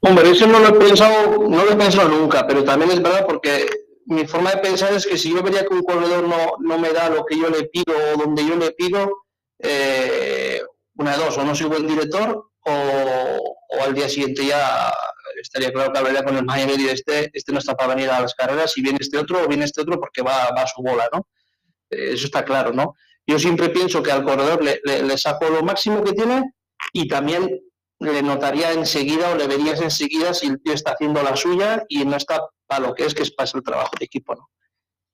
[0.01, 3.25] Hombre, eso no lo he pensado, no lo he pensado nunca, pero también es verdad
[3.25, 3.67] porque
[4.09, 6.93] mi forma de pensar es que si yo vería que un corredor no, no me
[6.93, 9.25] da lo que yo le pido o donde yo le pido,
[9.59, 10.63] eh,
[10.95, 14.93] una de dos, o no soy buen director o, al día siguiente ya
[15.41, 18.21] estaría claro que hablaría con el manager y este, este no está para venir a
[18.21, 20.83] las carreras, si viene este otro o viene este otro porque va, va a su
[20.83, 21.29] bola, ¿no?
[21.91, 22.95] Eh, eso está claro, ¿no?
[23.27, 26.55] Yo siempre pienso que al corredor le, le saco lo máximo que tiene
[26.95, 27.61] y también
[28.01, 32.05] le notaría enseguida o le verías enseguida si el tío está haciendo la suya y
[32.05, 34.35] no está para lo que es que es para el trabajo de equipo.
[34.35, 34.51] ¿no?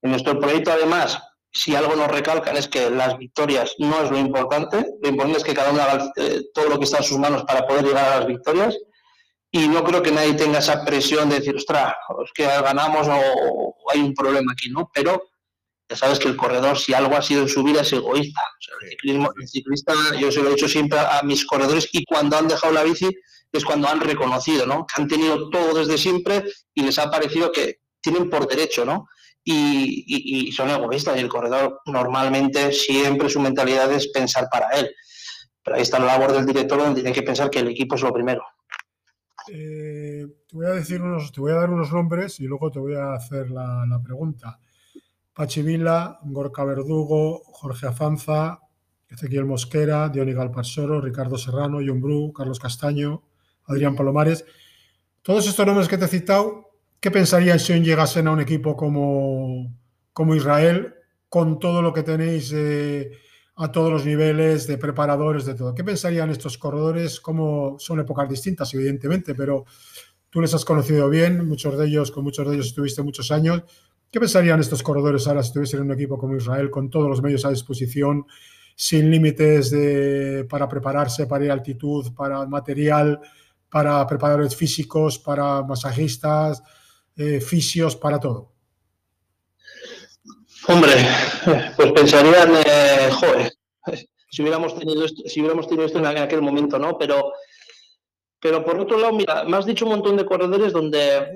[0.02, 1.18] En nuestro proyecto, además,
[1.50, 5.44] si algo nos recalcan es que las victorias no es lo importante, lo importante es
[5.44, 8.04] que cada uno haga eh, todo lo que está en sus manos para poder llegar
[8.04, 8.76] a las victorias
[9.50, 11.94] y no creo que nadie tenga esa presión de decir, ostras,
[12.24, 14.90] es que ganamos o hay un problema aquí, ¿no?
[14.92, 15.22] Pero
[15.94, 18.40] Ya sabes que el corredor, si algo ha sido en su vida, es egoísta.
[19.04, 22.72] el, ciclista, yo se lo he dicho siempre a, mis corredores y cuando han dejado
[22.72, 23.08] la bici
[23.52, 24.86] es cuando han reconocido, ¿no?
[24.86, 26.42] Que han tenido todo desde siempre
[26.74, 29.06] y les ha parecido que tienen por derecho, ¿no?
[29.44, 34.90] Y, y, son egoístas y el corredor normalmente siempre su mentalidad es pensar para él.
[35.62, 38.02] Pero ahí está la labor del director donde tiene que pensar que el equipo es
[38.02, 38.42] lo primero.
[39.48, 42.78] Eh, te voy a decir unos, te voy a dar unos nombres y luego te
[42.78, 44.58] voy a hacer la, pregunta.
[45.34, 48.60] Pachi Vila, Gorka Verdugo, Jorge Afanza,
[49.08, 53.22] Ezequiel Mosquera, Diony Galparsoro, Ricardo Serrano, John Bru, Carlos Castaño,
[53.64, 54.44] Adrián Palomares.
[55.22, 56.70] Todos estos nombres que te he citado,
[57.00, 59.74] ¿qué pensarían si llegasen a un equipo como,
[60.12, 60.94] como Israel
[61.28, 63.10] con todo lo que tenéis eh,
[63.56, 65.74] a todos los niveles de preparadores, de todo.
[65.74, 67.20] ¿Qué pensarían estos corredores?
[67.20, 69.64] Como son épocas distintas, evidentemente, pero
[70.30, 73.62] tú les has conocido bien, muchos de ellos, con muchos de ellos estuviste muchos años.
[74.14, 77.20] ¿Qué pensarían estos corredores ahora si estuviesen en un equipo como Israel, con todos los
[77.20, 78.24] medios a disposición,
[78.76, 83.18] sin límites de, para prepararse, para ir a altitud, para material,
[83.68, 86.62] para preparadores físicos, para masajistas,
[87.16, 88.52] eh, fisios, para todo?
[90.68, 90.92] Hombre,
[91.76, 93.52] pues pensarían, eh, joder,
[94.30, 96.96] si hubiéramos tenido esto, si hubiéramos tenido esto en aquel momento, ¿no?
[96.98, 97.32] Pero,
[98.44, 101.32] pero por otro lado, mira, me has dicho un montón de corredores donde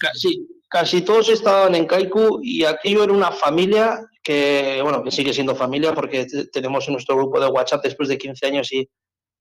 [0.00, 5.34] casi, casi todos estaban en Kaiku y aquello era una familia que, bueno, que sigue
[5.34, 8.88] siendo familia porque tenemos nuestro grupo de WhatsApp después de 15 años y,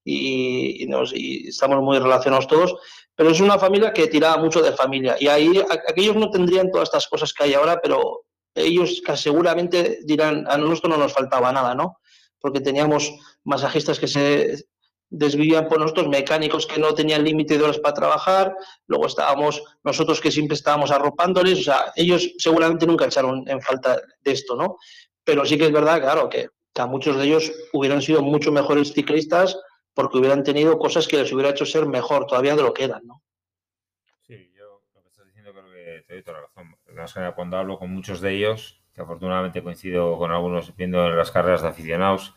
[0.04, 2.76] y, nos, y, estamos muy relacionados todos,
[3.16, 5.54] pero es una familia que tiraba mucho de familia y ahí
[5.88, 10.92] aquellos no tendrían todas estas cosas que hay ahora, pero ellos seguramente dirán, a nosotros
[10.92, 12.00] no nos faltaba nada, ¿no?
[12.38, 13.14] Porque teníamos
[13.46, 14.66] masajistas que se
[15.10, 18.56] desvivían por nosotros, mecánicos que no tenían límite de horas para trabajar,
[18.88, 24.02] luego estábamos nosotros que siempre estábamos arropándoles, o sea, ellos seguramente nunca echaron en falta
[24.22, 24.78] de esto, ¿no?
[25.24, 28.92] Pero sí que es verdad, claro, que, a muchos de ellos hubieran sido mucho mejores
[28.92, 29.58] ciclistas
[29.94, 33.06] porque hubieran tenido cosas que les hubiera hecho ser mejor todavía de lo que eran,
[33.06, 33.24] ¿no?
[34.28, 36.48] Sí, yo lo que estás diciendo creo que te doy toda la
[36.94, 41.32] razón cuando hablo con muchos de ellos, que afortunadamente coincido con algunos viendo en las
[41.32, 42.34] carreras de aficionados,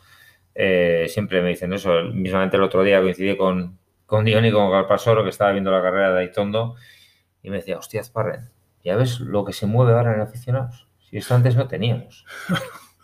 [0.61, 2.03] eh, siempre me dicen eso.
[2.13, 5.81] Mismamente el otro día coincidí con, con Dion y con Galpasoro, que estaba viendo la
[5.81, 6.75] carrera de Aitondo,
[7.45, 8.51] y me decía, hostia, Sparren,
[8.83, 10.89] ¿ya ves lo que se mueve ahora en aficionados?
[10.99, 12.27] Si esto antes no teníamos.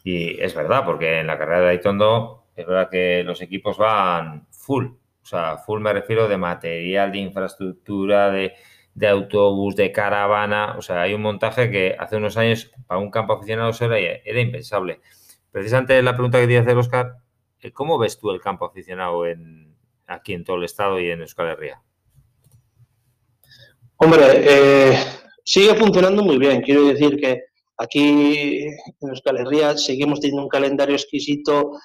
[0.06, 4.46] Y es verdad, porque en la carrera de Aitondo es verdad que los equipos van
[4.50, 4.84] full.
[4.84, 8.52] O sea, full me refiero de material, de infraestructura, de,
[8.92, 10.74] de autobús, de caravana.
[10.76, 14.40] O sea, hay un montaje que hace unos años para un campo aficionado era, era
[14.42, 15.00] impensable.
[15.50, 17.23] Precisamente la pregunta que te iba a hacer, Oscar,
[17.72, 19.74] ¿cómo ves tú el campo aficionado en,
[20.06, 21.82] aquí en todo el estado y en Euskal Herria?
[23.96, 24.98] Hombre, eh,
[25.44, 26.62] sigue funcionando muy bien.
[26.62, 27.44] Quiero decir que
[27.78, 31.78] aquí en Euskal Herria seguimos teniendo un calendario exquisito,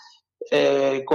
[0.52, 1.06] eh,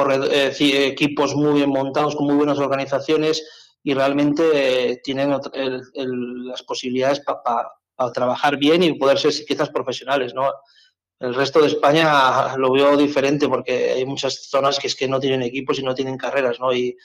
[0.61, 3.47] equipos muy bien montados, con muy buenas organizaciones
[3.83, 10.51] y realmente eh, tienen las posibilidades para trabajar bien y poder ser quizás profesionales, ¿no?
[11.21, 15.21] El resto de España lo veo diferente porque hay muchas zonas que es que no
[15.21, 16.73] tienen equipos y no tienen carreras, ¿no?
[16.73, 16.97] Y,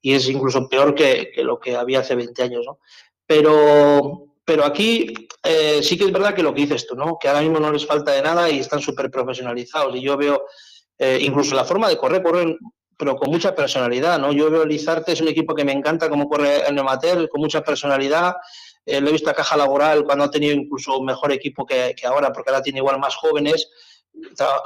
[0.00, 2.78] y es incluso peor que, que, lo que había hace 20 años, ¿no?
[3.26, 7.18] Pero, pero aquí eh, sí que es verdad que lo que dices tú, ¿no?
[7.20, 9.94] Que ahora mismo no les falta de nada y están súper profesionalizados.
[9.96, 10.44] Y yo veo
[10.98, 12.58] eh, incluso la forma de correr, corren
[12.96, 14.32] pero con mucha personalidad, ¿no?
[14.32, 17.62] Yo veo Lizarte, es un equipo que me encanta cómo corre el Neumatel, con mucha
[17.62, 18.34] personalidad.
[18.84, 21.94] Eh, lo he visto a Caja Laboral cuando ha tenido incluso un mejor equipo que,
[22.04, 23.70] ahora, porque ahora tiene igual más jóvenes,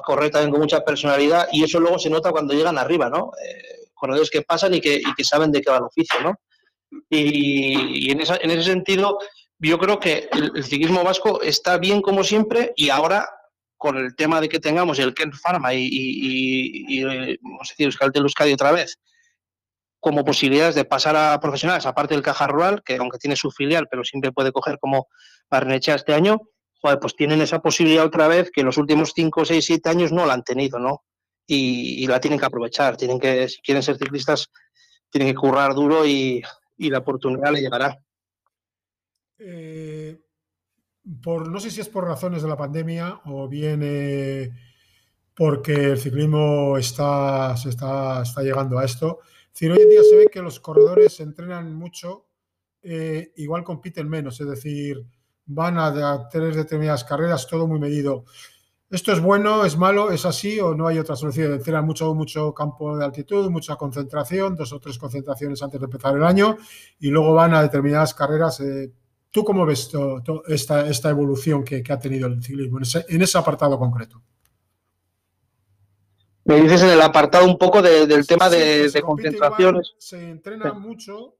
[0.04, 3.32] corre también con mucha personalidad y eso luego se nota cuando llegan arriba, ¿no?
[3.44, 6.34] Eh, corredores que pasan y que, saben de qué va el oficio, ¿no?
[7.10, 9.18] Y, en, ese sentido,
[9.58, 13.28] yo creo que el, el ciclismo vasco está bien como siempre y ahora
[13.76, 17.86] con el tema de que tengamos el Ken Pharma y, y, y, vamos a decir,
[17.86, 18.98] Euskaltel Euskadi otra vez,
[20.00, 23.88] como posibilidades de pasar a profesionales, aparte del Caja Rural, que aunque tiene su filial,
[23.90, 25.08] pero siempre puede coger como
[25.50, 26.40] Barnechea este año,
[27.00, 30.24] pues tienen esa posibilidad otra vez que en los últimos 5, 6, 7 años no
[30.26, 31.02] la han tenido, ¿no?
[31.48, 34.50] Y, la tienen que aprovechar, tienen que, si quieren ser ciclistas,
[35.10, 36.42] tienen que currar duro y,
[36.78, 37.98] la oportunidad le llegará.
[39.38, 40.18] Eh,
[41.22, 44.50] por, no sé si es por razones de la pandemia o bien eh,
[45.34, 49.20] porque el ciclismo está, se está, está llegando a esto.
[49.58, 52.26] Es hoy en día se ve que los corredores entrenan mucho,
[52.82, 55.02] eh, igual compiten menos, es decir,
[55.46, 58.26] van a, tener determinadas carreras, todo muy medido.
[58.90, 61.54] ¿Esto es bueno, es malo, es así o no hay otra solución?
[61.54, 66.14] Entrenan mucho, mucho campo de altitud, mucha concentración, dos o tres concentraciones antes de empezar
[66.14, 66.58] el año
[67.00, 68.60] y luego van a determinadas carreras.
[68.60, 68.92] Eh,
[69.30, 69.90] ¿Tú cómo ves
[70.48, 74.22] esta, esta, evolución que, ha tenido el ciclismo en ese, apartado concreto?
[76.46, 79.94] Me dices en el apartado un poco del tema de, concentraciones.
[79.98, 81.38] se entrena mucho,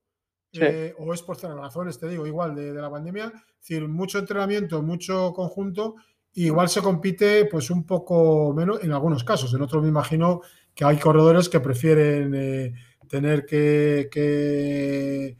[0.52, 4.82] eh, o es por razones, te digo, igual de, la pandemia, es decir, mucho entrenamiento,
[4.82, 5.94] mucho conjunto,
[6.34, 9.54] igual se compite pues un poco menos en algunos casos.
[9.54, 10.40] En otros me imagino
[10.74, 12.74] que hay corredores que prefieren eh,
[13.08, 15.36] tener que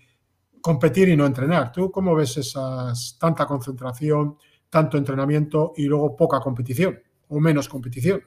[0.61, 1.73] competir y no entrenar.
[1.73, 4.37] ¿Tú cómo ves esas tanta concentración,
[4.71, 8.23] tanto entrenamiento y luego poca competición o menos competición?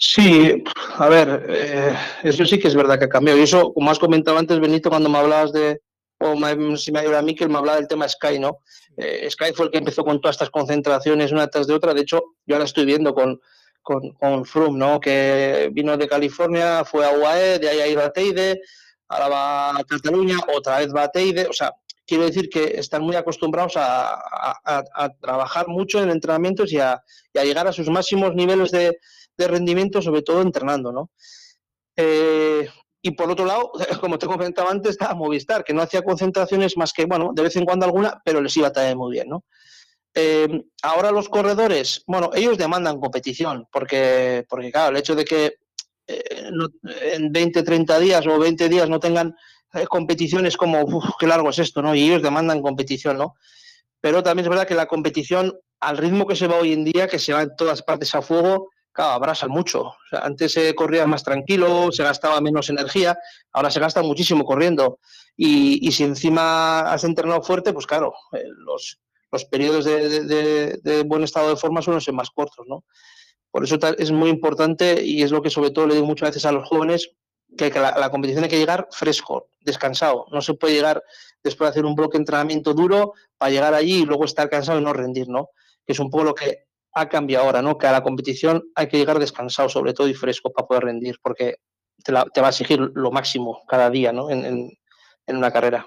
[0.00, 0.62] Sí,
[0.96, 3.38] a ver, eh, eso sí que es verdad que ha cambiado.
[3.38, 5.80] Y eso, como has comentado antes, Benito, cuando me hablabas de,
[6.20, 6.36] o
[6.76, 8.60] si me ayuda a mí, que me hablaba del tema Sky, ¿no?
[8.96, 11.94] Eh, Sky fue el que empezó con todas estas concentraciones una tras de otra.
[11.94, 13.40] De hecho, yo ahora estoy viendo con,
[13.82, 15.00] con, con ¿no?
[15.00, 18.60] Que vino de California, fue a UAE, de ahí a a Teide,
[19.08, 21.72] ahora va a Cataluña, otra vez va a Teide, o sea,
[22.06, 24.84] quiero decir que están muy acostumbrados a,
[25.20, 27.02] trabajar mucho en entrenamientos y a,
[27.34, 28.98] llegar a sus máximos niveles de,
[29.46, 31.10] rendimiento, sobre todo entrenando, ¿no?
[31.96, 32.68] Eh,
[33.02, 33.70] y por otro lado,
[34.00, 37.56] como te comentaba antes, está Movistar, que no hacía concentraciones más que, bueno, de vez
[37.56, 39.44] en cuando alguna, pero les iba también muy bien, ¿no?
[40.14, 40.48] Eh,
[40.82, 45.58] ahora los corredores, bueno, ellos demandan competición, porque, porque claro, el hecho de que
[46.06, 46.50] eh,
[47.12, 49.36] en 20, 30 días o 20 días no tengan
[49.88, 51.94] competiciones como, uff, qué largo es esto, ¿no?
[51.94, 53.34] Y ellos demandan competición, ¿no?
[54.00, 57.08] Pero también es verdad que la competición, al ritmo que se va hoy en día,
[57.08, 59.94] que se va en todas partes a fuego, claro, abrasan mucho.
[60.10, 63.16] antes se corría más tranquilo, se gastaba menos energía,
[63.52, 64.98] ahora se gasta muchísimo corriendo.
[65.36, 68.98] Y, si encima has entrenado fuerte, pues claro, eh, los,
[69.30, 72.84] los periodos de, buen estado de forma suelen ser más cortos, ¿no?
[73.52, 76.44] Por eso es muy importante y es lo que sobre todo le digo muchas veces
[76.44, 77.12] a los jóvenes,
[77.56, 80.26] que, la, competición hay que llegar fresco, descansado.
[80.32, 81.04] No se puede llegar
[81.44, 84.80] después de hacer un bloque de entrenamiento duro para llegar allí y luego estar cansado
[84.80, 85.50] y no rendir, ¿no?
[85.86, 87.78] Que es un poco lo que ha cambiado ahora, ¿no?
[87.78, 91.18] Que a la competición hay que llegar descansado, sobre todo y fresco para poder rendir,
[91.22, 91.56] porque
[92.04, 94.30] te, va a exigir lo máximo cada día, ¿no?
[94.30, 94.70] En,
[95.26, 95.86] una carrera.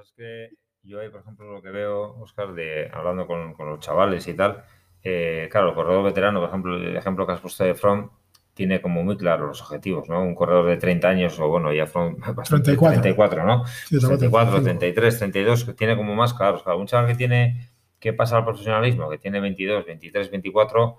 [0.00, 0.50] Es que
[0.82, 4.34] yo ahí, por ejemplo, lo que veo, Oscar, de, hablando con, con los chavales y
[4.34, 4.64] tal,
[5.02, 8.10] eh, claro, el corredor veterano, por ejemplo, el ejemplo que has puesto de From,
[8.54, 10.22] tiene como muy claros los objetivos, ¿no?
[10.22, 13.02] Un corredor de 30 años, o bueno, ya From, 34.
[13.02, 13.64] 34, ¿no?
[13.88, 16.62] 34, 33, 32, que tiene como más claros.
[16.62, 20.98] Claro, un chaval que tiene, que pasa al profesionalismo, que tiene 22, 23, 24,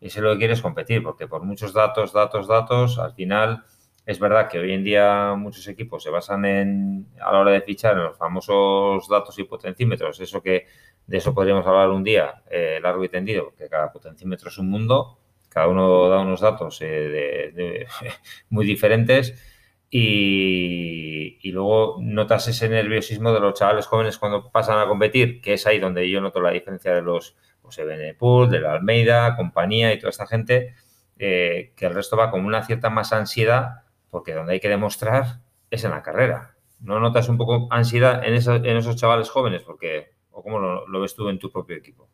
[0.00, 3.64] ese lo que quiere es competir, porque por muchos datos, datos, datos, al final
[4.06, 7.60] es verdad que hoy en día muchos equipos se basan en, a la hora de
[7.60, 10.66] fichar en los famosos datos y potencímetros, eso que
[11.06, 14.70] de eso podríamos hablar un día eh, largo y tendido, porque cada potencímetro es un
[14.70, 17.86] mundo, cada uno da unos datos eh,
[18.50, 19.57] muy diferentes
[19.90, 25.66] y, luego notas ese nerviosismo de los chavales jóvenes cuando pasan a competir, que es
[25.66, 27.80] ahí donde yo noto la diferencia de los pues,
[28.18, 30.74] Pool, de la Almeida, compañía y toda esta gente,
[31.18, 35.40] eh, que el resto va con una cierta más ansiedad, porque donde hay que demostrar
[35.70, 36.54] es en la carrera.
[36.80, 39.62] ¿No notas un poco ansiedad en, en esos chavales jóvenes?
[39.62, 42.08] Porque ¿O cómo lo, ves tú en tu propio equipo?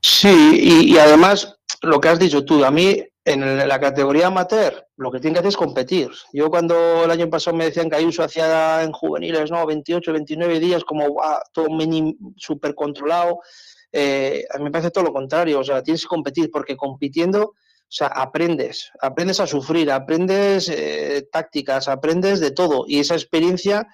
[0.00, 5.10] Sí, y, además lo que has dicho tú, a mí en la categoría amateur lo
[5.10, 6.10] que tiene que hacer es competir.
[6.32, 9.64] Yo cuando el año pasado me decían que Ayuso hacía en juveniles, ¿no?
[9.66, 11.16] 28, 29 días, como
[11.52, 13.40] todo mini, súper controlado,
[13.92, 17.42] eh, a mí me parece todo lo contrario, o sea, tienes que competir porque compitiendo,
[17.42, 17.54] o
[17.88, 23.86] sea, aprendes, aprendes a sufrir, aprendes eh, tácticas, aprendes de todo y esa experiencia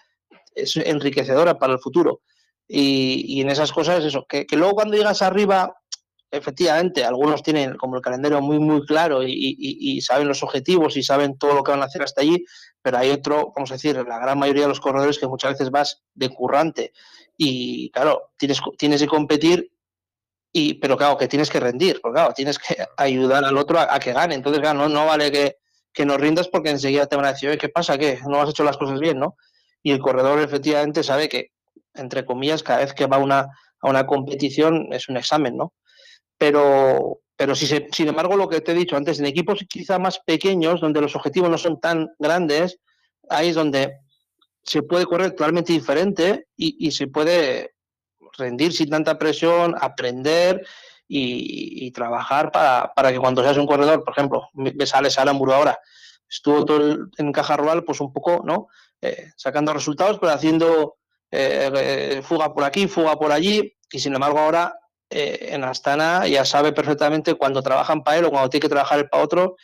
[0.54, 2.22] es enriquecedora para el futuro.
[2.72, 5.79] Y, en esas cosas, eso, que, luego cuando llegas arriba,
[6.30, 11.36] efectivamente, algunos tienen como el calendario muy, muy claro y, saben los objetivos y saben
[11.38, 12.44] todo lo que van a hacer hasta allí,
[12.82, 15.70] pero hay otro, vamos a decir, la gran mayoría de los corredores que muchas veces
[15.70, 16.92] vas de currante
[17.36, 19.72] y, claro, tienes, tienes que competir
[20.52, 23.98] y, pero claro, que tienes que rendir, porque claro, tienes que ayudar al otro a,
[24.00, 24.34] que gane.
[24.34, 25.58] Entonces, claro, no, vale que,
[25.92, 27.98] que no rindas porque enseguida te van a decir, ¿qué pasa?
[27.98, 28.18] ¿Qué?
[28.26, 29.36] No has hecho las cosas bien, ¿no?
[29.82, 31.52] Y el corredor efectivamente sabe que
[31.94, 33.48] entre comillas, cada vez que va una,
[33.80, 35.74] a una competición es un examen, ¿no?
[36.40, 40.20] Pero, pero si sin embargo, lo que te he dicho antes, en equipos quizá más
[40.20, 42.78] pequeños, donde los objetivos no son tan grandes,
[43.28, 43.98] ahí es donde
[44.62, 47.74] se puede correr totalmente diferente y, se puede
[48.38, 50.66] rendir sin tanta presión, aprender
[51.06, 55.52] y, trabajar para, para, que cuando seas un corredor, por ejemplo, ves a Alex Aramburu
[55.52, 55.78] ahora,
[56.26, 58.68] estuvo todo en caja rural, pues un poco, ¿no?
[59.02, 60.96] Eh, sacando resultados, pero haciendo
[61.30, 64.79] eh, eh, fuga por aquí, fuga por allí, y sin embargo ahora
[65.10, 69.08] eh, en Astana ya sabe perfectamente cuando trabajan para él o cuando tiene que trabajar
[69.10, 69.56] para otro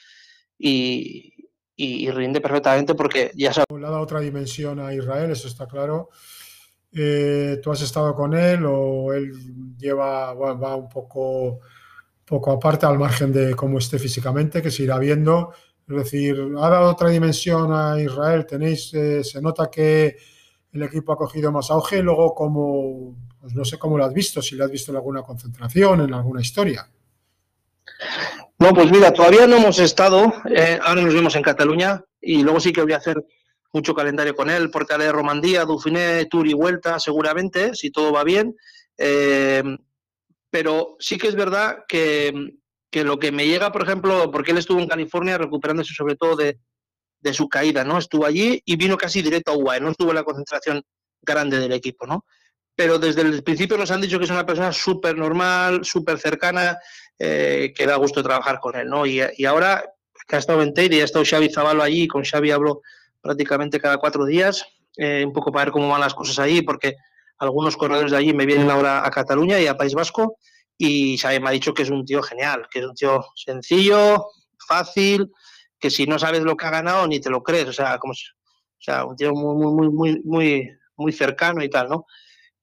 [0.58, 1.32] y,
[2.10, 3.66] rinde perfectamente porque ya sabe.
[3.78, 6.08] Le ha dado otra dimensión a Israel, eso está claro.
[6.92, 11.60] Eh, ¿Tú has estado con él o él lleva, va un poco,
[12.24, 15.52] poco aparte al margen de cómo esté físicamente, que se irá viendo?
[15.88, 18.44] Es decir, ha dado otra dimensión a Israel.
[18.44, 20.16] Tenéis, eh, se nota que
[20.72, 22.02] el equipo ha cogido más auge.
[22.02, 23.16] Luego, como,
[23.46, 26.12] pues no sé cómo lo has visto, si lo has visto en alguna concentración, en
[26.12, 26.84] alguna historia.
[28.58, 30.32] No, pues mira, todavía no hemos estado.
[30.50, 33.24] Eh, ahora nos vemos en Cataluña y luego sí que voy a hacer
[33.72, 38.24] mucho calendario con él, porque de Romandía, Dauphiné, Tour y Vuelta, seguramente, si todo va
[38.24, 38.56] bien.
[38.98, 39.62] Eh,
[40.50, 42.56] pero sí que es verdad que,
[42.90, 46.34] que, lo que me llega, por ejemplo, porque él estuvo en California recuperándose sobre todo
[46.34, 46.58] de,
[47.20, 47.96] de su caída, ¿no?
[47.96, 50.82] Estuvo allí y vino casi directo a UAE, no estuvo en la concentración
[51.22, 52.24] grande del equipo, ¿no?
[52.76, 56.78] Pero desde el principio nos han dicho que es una persona súper normal, súper cercana,
[57.18, 59.06] eh, que da gusto trabajar con él, ¿no?
[59.06, 59.82] Y, ahora
[60.28, 62.82] que ha estado en Teire y ha estado Xavi Zavalo allí, con Xavi hablo
[63.22, 64.66] prácticamente cada cuatro días,
[64.96, 66.96] eh, un poco para ver cómo van las cosas allí, porque
[67.38, 70.36] algunos corredores de allí me vienen ahora a Cataluña y a País Vasco,
[70.76, 74.26] y Xavi me ha dicho que es un tío genial, que es un tío sencillo,
[74.66, 75.30] fácil,
[75.78, 78.12] que si no sabes lo que ha ganado ni te lo crees, o sea, como,
[78.12, 78.16] o
[78.78, 82.06] sea un tío muy, muy, muy, muy, muy cercano y tal, ¿no?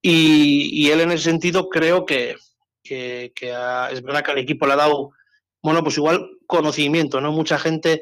[0.06, 2.36] Y, él en ese sentido creo que,
[2.84, 5.12] es verdad que al equipo le ha dado,
[5.62, 7.32] bueno, pues igual conocimiento, ¿no?
[7.32, 8.02] Mucha gente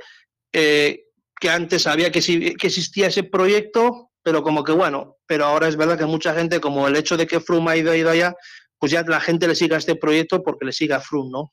[0.52, 1.04] eh,
[1.39, 5.78] que antes sabía que, que existía ese proyecto, pero como que bueno, pero ahora es
[5.78, 8.36] verdad que mucha gente, como el hecho de que Froome ha ido, allá,
[8.80, 11.52] pues ya la gente le siga este proyecto porque le siga a Froome, ¿no?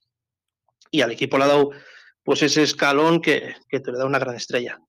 [0.90, 1.72] Y al equipo le ha dado
[2.22, 4.80] pues ese escalón que, te le da una gran estrella.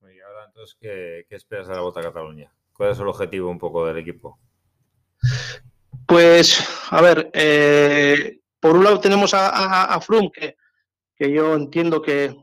[0.00, 2.50] Y ahora entonces, ¿qué, esperas de la Vuelta a Cataluña?
[2.72, 4.38] ¿Cuál es el objetivo un poco del equipo?
[6.08, 10.00] Pues, a ver, eh, por un lado tenemos a, a,
[10.32, 10.56] que,
[11.30, 12.34] yo entiendo que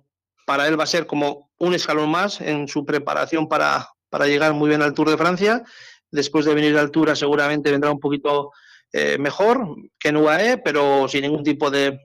[0.46, 4.54] para él va a ser como un escalón más en su preparación para, para llegar
[4.54, 5.64] muy bien al Tour de Francia.
[6.12, 8.52] Después de venir a la altura seguramente vendrá un poquito
[8.94, 12.00] eh, mejor que en UAE, pero sin ningún tipo de,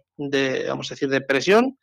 [0.67, 1.79] vamos a decir, de presión.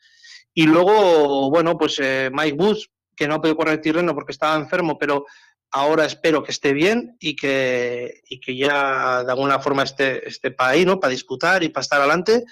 [0.55, 4.55] Y luego, bueno, pues eh, Mike Woods, que no ha podido correr tirreno porque estaba
[4.55, 5.25] enfermo, pero
[5.71, 10.51] ahora espero que esté bien y que, y que ya de alguna forma esté, esté
[10.51, 10.99] para ahí, ¿no?
[10.99, 12.45] Para disputar y para estar adelante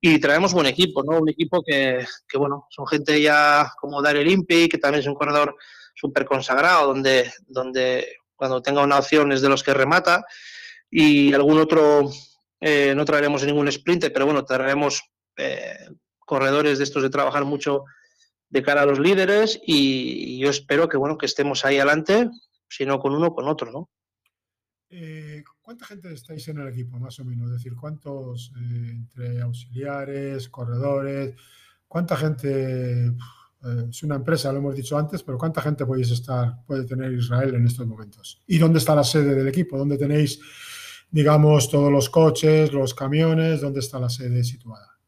[0.00, 1.18] y traemos buen equipo, ¿no?
[1.18, 5.14] Un equipo que, que bueno, son gente ya como Daryl Impey, que también es un
[5.14, 5.56] corredor
[5.94, 10.24] súper consagrado, donde, donde cuando tenga una opción es de los que remata,
[10.90, 12.10] y algún otro,
[12.60, 15.02] eh, no traeremos ningún sprinter, pero bueno, traeremos
[15.36, 15.76] eh,
[16.18, 17.84] corredores de estos de trabajar mucho
[18.50, 22.28] de cara a los líderes, y, yo espero que, bueno, que estemos ahí adelante,
[22.68, 23.90] si no con uno, con otro, ¿no?
[24.90, 27.46] Eh, ¿Cuánta gente estáis en el equipo, más o menos?
[27.46, 31.36] Es decir, ¿cuántos eh, entre auxiliares, corredores?
[31.86, 33.06] ¿Cuánta gente?
[33.06, 37.12] Eh, es una empresa, lo hemos dicho antes, pero ¿cuánta gente podéis estar, puede tener
[37.12, 38.42] Israel en estos momentos?
[38.48, 39.78] ¿Y dónde está la sede del equipo?
[39.78, 40.40] ¿Dónde tenéis,
[41.08, 43.60] digamos, todos los coches, los camiones?
[43.60, 44.99] ¿Dónde está la sede situada?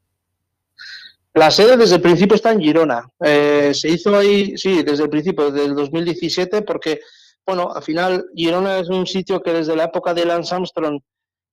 [1.35, 3.09] La sede desde el principio está en Girona.
[3.21, 7.01] se hizo ahí, sí, desde el principio, desde el 2017, porque
[7.47, 11.01] bueno, al final Girona es un sitio que desde la época de Lance Armstrong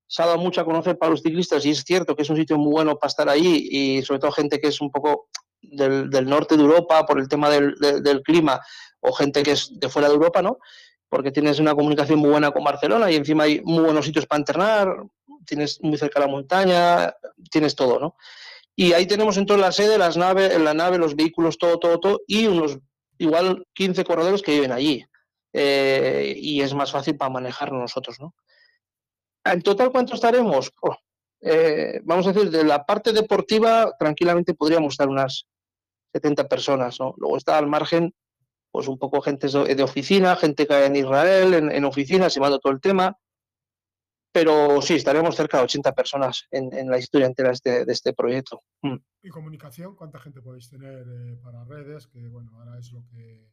[0.07, 2.35] se ha dado mucho a conocer para los ciclistas y es cierto que es un
[2.35, 5.29] sitio muy bueno para estar ahí y sobre todo gente que es un poco
[5.61, 8.59] del, norte de Europa por el tema del, clima
[9.01, 10.57] o gente que es de fuera de Europa, ¿no?
[11.09, 14.39] Porque tienes una comunicación muy buena con Barcelona y encima hay muy buenos sitios para
[14.39, 14.95] entrenar,
[15.45, 17.13] tienes muy cerca la montaña,
[17.51, 18.15] tienes todo, ¿no?
[18.79, 22.21] Y ahí tenemos entonces la sede, las naves, la nave, los vehículos, todo, todo, todo,
[22.25, 22.79] y unos
[23.17, 25.05] igual 15 corredores que viven allí.
[25.51, 28.33] Eh, y es más fácil para manejarlo nosotros, ¿no?
[29.43, 30.71] En total, ¿cuánto estaremos?
[30.81, 30.95] Oh,
[31.41, 35.45] eh, vamos a decir, de la parte deportiva, tranquilamente podríamos estar unas
[36.13, 37.13] 70 personas, ¿no?
[37.17, 38.13] Luego está al margen,
[38.71, 42.71] pues un poco gente de oficina, gente que hay en Israel, en, oficinas, llevando todo
[42.71, 43.17] el tema,
[44.31, 48.13] pero sí, estaremos cerca de 80 personas en, la historia entera de este, de este
[48.13, 48.61] proyecto.
[48.81, 48.97] Mm.
[49.23, 49.95] ¿Y comunicación?
[49.95, 52.07] ¿Cuánta gente podéis tener eh, para redes?
[52.07, 53.49] Que bueno, ahora es lo que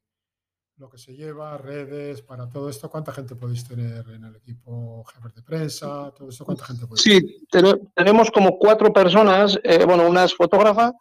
[0.78, 5.04] lo que se lleva, redes, para todo esto, ¿cuánta gente podéis tener en el equipo,
[5.04, 7.46] jefes de prensa, todo esto, cuánta gente podéis Sí,
[7.94, 10.92] tenemos como cuatro personas, eh, bueno, una es fotógrafa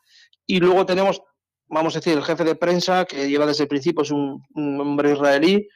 [0.48, 1.22] y luego tenemos,
[1.68, 5.12] vamos a decir, el jefe de prensa que lleva desde el principio, es un, hombre
[5.12, 5.68] israelí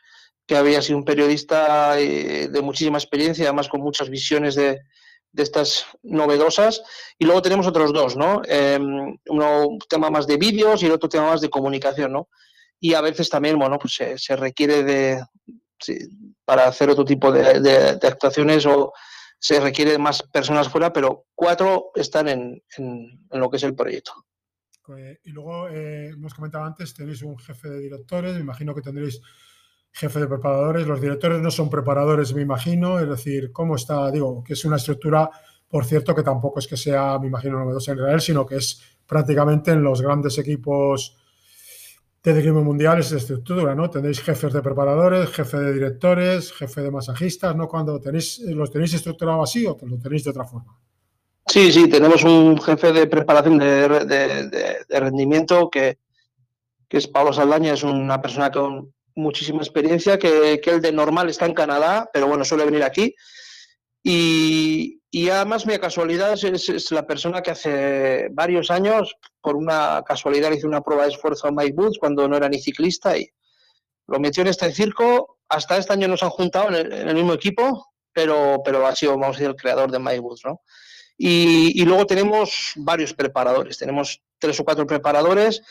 [0.50, 4.82] que había sido un periodista eh, de muchísima experiencia, además con muchas visiones de,
[5.38, 6.82] estas novedosas.
[7.20, 8.42] Y luego tenemos otros dos, ¿no?
[8.48, 8.80] Eh,
[9.28, 12.30] uno tema más de vídeos y el otro tema más de comunicación, ¿no?
[12.80, 15.24] y a veces también, bueno, pues se, requiere de,
[16.46, 18.94] para hacer otro tipo de, actuaciones o
[19.38, 22.64] se requiere más personas fuera, pero cuatro están en,
[23.32, 24.14] lo que es el proyecto.
[25.24, 29.22] Y luego, eh, hemos comentado antes, tenéis un jefe de directores, me imagino que tendréis
[29.92, 30.88] jefe de preparadores.
[30.88, 33.00] Los directores no son preparadores, me imagino.
[33.00, 34.10] Es decir, ¿cómo está?
[34.12, 35.30] Digo, que es una estructura,
[35.68, 38.82] por cierto, que tampoco es que sea, me imagino, novedosa en Israel, sino que es
[39.06, 41.18] prácticamente en los grandes equipos
[42.24, 43.90] de ciclismo mundial es estructura, ¿no?
[43.90, 47.68] Tenéis jefes de preparadores, jefe de directores, jefe de masajistas, ¿no?
[47.68, 50.78] Cuando tenéis, ¿los tenéis estructurado así o lo tenéis de otra forma?
[51.48, 55.98] Sí, sí, tenemos un jefe de preparación de, rendimiento que,
[56.88, 61.46] que, es Pablo Saldaña, es una persona con muchísima experiencia, que, que de normal está
[61.46, 63.16] en Canadá, pero bueno, suele venir aquí.
[64.04, 70.52] Y, y además, mi casualidad es, la persona que hace varios años, por una casualidad,
[70.52, 73.28] hizo una prueba de esfuerzo a Mike Woods cuando no era ni ciclista y
[74.08, 75.40] lo metió en este circo.
[75.50, 79.30] Hasta este año nos han juntado en el, mismo equipo, pero, pero ha sido, vamos
[79.30, 80.62] a decir, el creador de Mike Woods, ¿no?
[81.18, 85.62] Y, luego tenemos varios preparadores, tenemos tres o cuatro preparadores,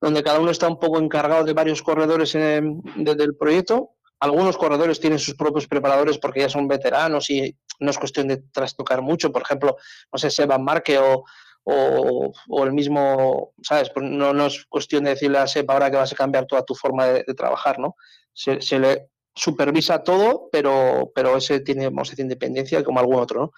[0.00, 5.00] donde cada uno está un poco encargado de varios corredores en, del proyecto algunos corredores
[5.00, 9.30] tienen sus propios preparadores porque ya son veteranos y no es cuestión de trastocar mucho.
[9.30, 9.76] Por ejemplo,
[10.10, 11.24] no sé, Seban Marque o,
[11.64, 13.90] o, el mismo, ¿sabes?
[13.90, 16.64] Pues no, no, es cuestión de decirle a Seba ahora que vas a cambiar toda
[16.64, 17.96] tu forma de, trabajar, ¿no?
[18.32, 23.52] Se, le supervisa todo, pero, pero ese tiene, más independencia como algún otro, ¿no?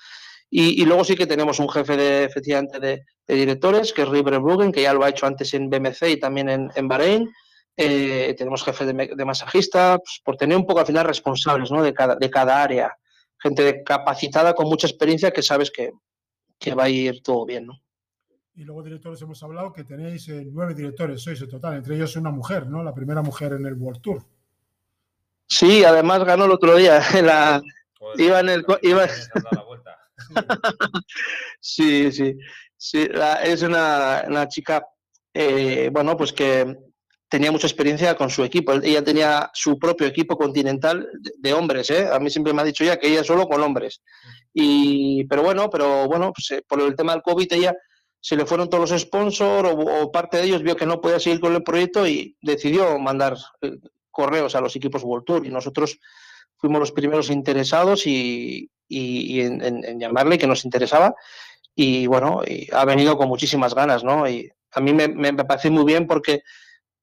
[0.49, 4.73] Y, luego sí que tenemos un jefe de, efectivamente, de, directores, que es River Bruggen,
[4.73, 7.29] que ya lo ha hecho antes en BMC y también en, en Bahrein
[7.77, 11.83] eh, tenemos jefes de, masajista, pues, por tener un poco al final responsables ¿no?
[11.83, 12.97] de, cada, de cada área,
[13.39, 15.93] gente capacitada con mucha experiencia que sabes que,
[16.59, 17.67] que va a ir todo bien.
[17.67, 17.83] ¿no?
[18.55, 22.17] Y luego directores hemos hablado que tenéis eh, nueve directores, sois en total, entre ellos
[22.17, 22.83] una mujer, ¿no?
[22.83, 24.23] La primera mujer en el World Tour.
[25.47, 27.03] Sí, además ganó el otro día.
[27.23, 27.63] La,
[28.17, 28.65] iba en el...
[28.81, 29.07] Iba...
[31.61, 32.37] sí, sí,
[32.77, 33.09] sí.
[33.45, 34.87] es una, una chica,
[35.35, 36.77] eh, bueno, pues que
[37.29, 38.73] tenía mucha experiencia con su equipo.
[38.73, 41.09] Ella tenía su propio equipo continental
[41.39, 42.09] de, hombres, ¿eh?
[42.11, 44.03] A mí siempre me ha dicho ya que ella solo con hombres.
[44.53, 47.75] Y, pero bueno, pero bueno, pues, eh, por el tema del COVID ella
[48.21, 51.41] se le fueron todos los sponsors o, parte de ellos vio que no podía seguir
[51.41, 53.77] con el proyecto y decidió mandar eh,
[54.11, 55.99] correos a los equipos World Tour y nosotros
[56.59, 61.15] fuimos los primeros interesados y, en, llamarle que nos interesaba
[61.75, 64.29] y bueno, y ha venido con muchísimas ganas, ¿no?
[64.29, 66.43] Y a mí me, me parece muy bien porque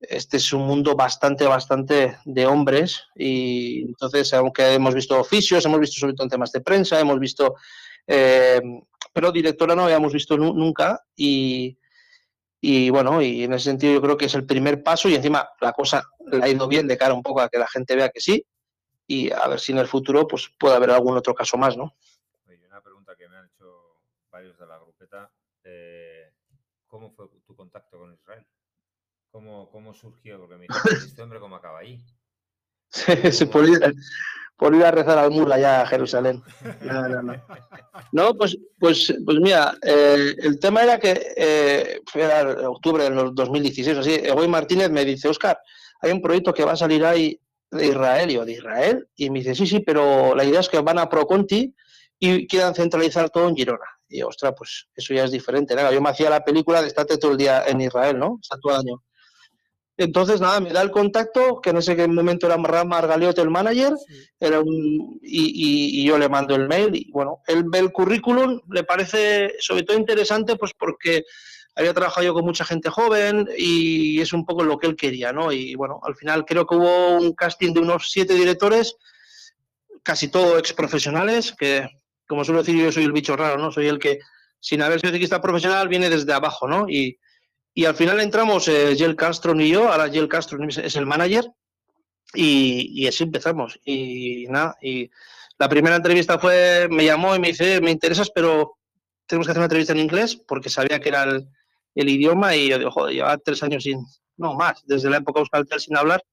[0.10, 5.80] este es un mundo bastante, bastante de hombres y entonces, aunque hemos visto oficios, hemos
[5.80, 7.56] visto sobre todo en temas de prensa, hemos visto,
[8.08, 8.62] eh,
[9.14, 11.78] pero directora no habíamos visto nunca y,
[12.60, 15.48] y bueno, y en ese sentido yo creo que es el primer paso y encima
[15.62, 18.10] la cosa le ha ido bien de cara un poco a que la gente vea
[18.10, 18.46] que sí
[19.08, 21.94] y a ver si en el futuro pues puede haber algún otro caso más, ¿no?
[22.74, 24.00] una pregunta que me han hecho
[24.32, 25.32] varios de la grupeta,
[25.64, 26.34] eh,
[26.88, 28.44] ¿cómo fue tu contacto con Israel?
[29.30, 30.40] ¿Cómo, cómo surgió?
[30.40, 32.04] Porque me dice, este hombre cómo acaba ahí.
[33.32, 33.80] Sí, por, ir,
[34.56, 36.44] por, ir, a rezar al mula ya a Jerusalén.
[36.82, 37.44] No, no, no.
[38.12, 43.98] no pues, pues, pues mira, eh, el tema era que eh, era octubre del 2016,
[43.98, 45.60] así, Egoy Martínez me dice, Oscar,
[46.02, 47.40] hay un proyecto que va a salir ahí
[47.74, 49.08] de Israel, y yo, ¿de Israel?
[49.16, 51.74] Y me dice, sí, sí, pero la idea es que van a Proconti
[52.20, 53.86] y quieran centralizar todo en Girona.
[54.08, 55.76] Y yo, ostras, pues eso ya es diferente.
[55.92, 58.40] Yo me hacía la película de estate todo el día en Israel, ¿no?
[58.42, 59.04] Está todo el año.
[59.98, 63.94] Entonces, nada, me da el contacto, que en ese momento era Ram Margaliote el manager,
[64.40, 66.96] era un, y, yo le mando el mail.
[66.96, 71.24] Y bueno, él ve el currículum, le parece sobre todo interesante, pues porque
[71.76, 75.34] había trabajado yo con mucha gente joven y es un poco lo que él quería,
[75.34, 75.52] ¿no?
[75.52, 78.96] Y bueno, al final creo que hubo un casting de unos siete directores,
[80.04, 81.88] casi todos ex profesionales, que
[82.28, 83.72] como suelo decir, yo soy el bicho raro, ¿no?
[83.72, 84.20] Soy el que,
[84.60, 86.88] sin haber sido ciclista profesional, viene desde abajo, ¿no?
[86.90, 87.18] Y
[87.74, 91.46] y al final entramos eh, Castro y yo, ahora Gel Castro es el manager,
[92.36, 93.80] y, así empezamos.
[93.84, 95.10] Y nada, y
[95.58, 98.78] la primera entrevista fue, me llamó y me dice, me interesas, pero
[99.26, 101.48] tenemos que hacer una entrevista en inglés, porque sabía que era el,
[101.96, 104.06] idioma, y yo digo, joder, llevaba tres años sin,
[104.38, 106.24] no más, desde la época Euskaltel sin hablar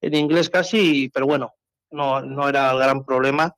[0.00, 1.54] en inglés casi, pero bueno,
[1.90, 3.54] no, no era el gran problema.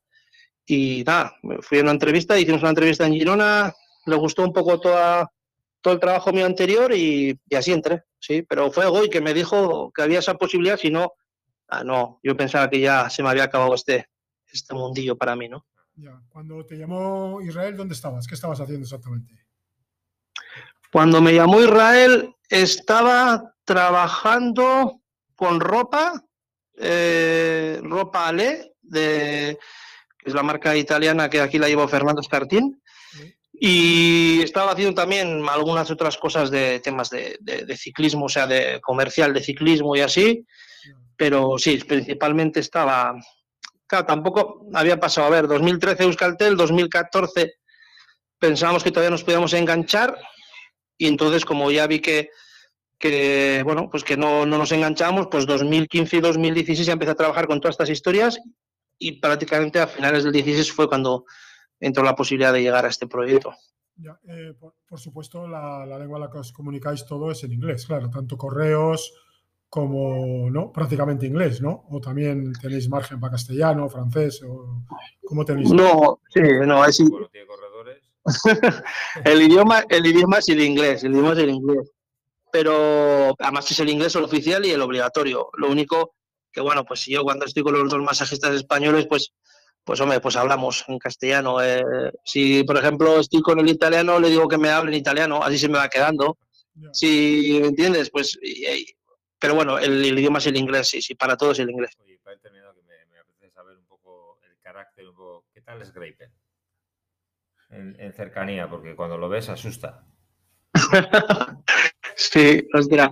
[0.66, 3.74] Y nada, fui a una entrevista, hicimos una entrevista en Girona,
[4.06, 5.30] le gustó un poco toda
[5.84, 9.92] todo el trabajo mío anterior y, así entré, sí, pero fue Goy que me dijo
[9.92, 11.12] que había esa posibilidad, si no,
[11.68, 14.08] ah, no, yo pensaba que ya se me había acabado este,
[14.50, 15.66] este mundillo para mí, ¿no?
[15.96, 16.22] Ya.
[16.30, 18.26] Cuando te llamó Israel, ¿dónde estabas?
[18.26, 19.43] ¿Qué estabas haciendo exactamente?
[20.94, 25.00] Cuando me llamó Israel, estaba trabajando
[25.34, 26.22] con ropa,
[26.78, 29.58] eh, ropa Ale, de,
[30.16, 32.80] que es la marca italiana que aquí la llevo Fernando Escartín.
[33.52, 39.34] Y estaba haciendo también algunas otras cosas de temas de, ciclismo, o sea, de comercial
[39.34, 40.46] de ciclismo y así.
[41.16, 43.16] pero sí, principalmente estaba,
[43.88, 47.54] claro, tampoco había pasado, a ver, 2013 Euskaltel, 2014
[48.38, 50.16] pensábamos que todavía nos podíamos enganchar
[50.96, 52.30] y entonces como ya vi que,
[52.98, 57.16] que bueno, pues que no, no nos enganchamos, pues 2015 y 2016 ya empecé a
[57.16, 58.40] trabajar con todas estas historias
[58.98, 61.24] y prácticamente a finales del 16 fue cuando
[61.80, 63.54] entró la posibilidad de llegar a este proyecto.
[63.96, 67.44] Ya, eh, por, por, supuesto, la, la, lengua en la que os comunicáis todo es
[67.44, 69.12] en inglés, claro, tanto correos
[69.74, 70.70] como, ¿no?
[70.70, 71.84] Prácticamente inglés, ¿no?
[71.90, 74.84] O también tenéis margen para castellano, francés, o
[75.24, 75.72] ¿cómo tenéis?
[75.72, 77.02] No, sí, no, es...
[79.24, 81.90] el, idioma, el idioma es el inglés, el idioma es el inglés.
[82.50, 85.48] Pero además es el inglés el oficial y el obligatorio.
[85.58, 86.14] Lo único
[86.52, 89.32] que, bueno, pues yo cuando estoy con los dos masajistas españoles, pues,
[89.82, 91.60] pues hombre, pues hablamos en castellano.
[91.62, 91.82] Eh,
[92.24, 95.58] si, por ejemplo, estoy con el italiano, le digo que me hable en italiano, así
[95.58, 96.38] se me va quedando.
[96.92, 98.38] Si me entiendes, pues.
[99.38, 101.92] pero bueno, el, el, idioma es el inglés, sí, sí, para todos es el inglés.
[102.02, 105.60] Oye, para terminar, que me, me apetece saber un poco el carácter, un poco, ¿qué
[105.60, 106.32] tal es Grapen?
[107.70, 110.04] En, cercanía, porque cuando lo ves asusta.
[112.16, 113.10] sí, hostia.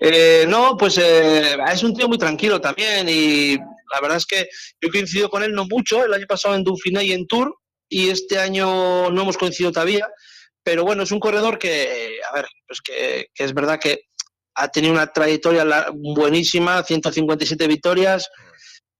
[0.00, 4.48] Eh, no, pues eh, es un tío muy tranquilo también y la verdad es que
[4.80, 7.54] yo coincido con él no mucho, el año pasado en Dauphiné y en Tour
[7.88, 10.08] y este año no hemos coincidido todavía,
[10.62, 14.06] pero bueno, es un corredor que, a ver, pues que, que es verdad que
[14.54, 18.30] ha tenido una trayectoria buenísima, 157 victorias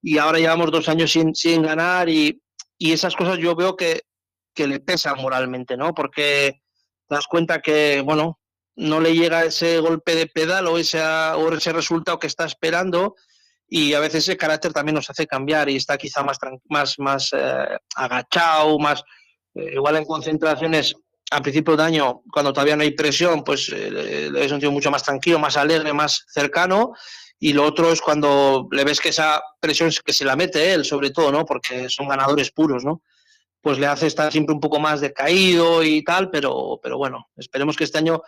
[0.03, 2.43] y ahora llevamos dos años sin, sin ganar y,
[2.79, 4.03] y esas cosas yo veo que
[4.55, 5.95] que le pesa moralmente, ¿no?
[5.95, 6.63] Porque
[7.09, 8.39] te das cuenta que, bueno,
[8.77, 13.15] no le llega ese golpe de pedal o ese, o ese resultado que está esperando
[13.69, 16.39] y a veces ese carácter también nos hace cambiar y está quizá más,
[16.69, 19.03] más, más eh, agachado, más
[19.55, 20.95] eh, igual en concentraciones
[21.31, 25.03] a principio de año, cuando todavía no hay presión, pues es un tío mucho más
[25.03, 26.93] tranquilo, más alegre, más cercano.
[27.39, 30.85] Y lo otro es cuando le ves que esa presión que se la mete él,
[30.85, 31.47] sobre todo, ¿no?
[31.47, 33.03] Porque son ganadores puros, ¿no?
[33.63, 37.77] Pues le hace estar siempre un poco más decaído y tal, pero, pero bueno, esperemos
[37.77, 38.23] que este año,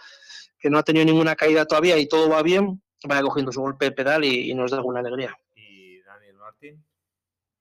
[0.58, 3.86] que no ha tenido ninguna caída todavía y todo va bien, vaya cogiendo su golpe
[3.86, 5.36] de pedal y, y nos da alguna alegría.
[5.54, 6.84] ¿Y Daniel Martín?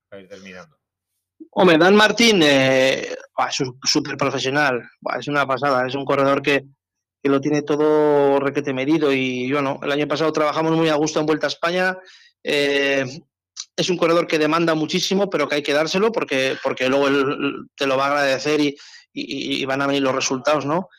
[0.07, 0.77] Para ir terminando.
[1.51, 3.15] Hombre, Dan Martín eh,
[3.49, 6.63] es súper profesional, es una pasada, es un corredor que,
[7.21, 11.19] que, lo tiene todo requete medido y bueno, el año pasado trabajamos muy a gusto
[11.19, 11.97] en Vuelta a España,
[12.43, 13.05] eh,
[13.75, 17.67] es un corredor que demanda muchísimo, pero que hay que dárselo porque, porque luego él
[17.75, 18.75] te lo va a agradecer y,
[19.11, 20.89] y, y van a venir los resultados, ¿no?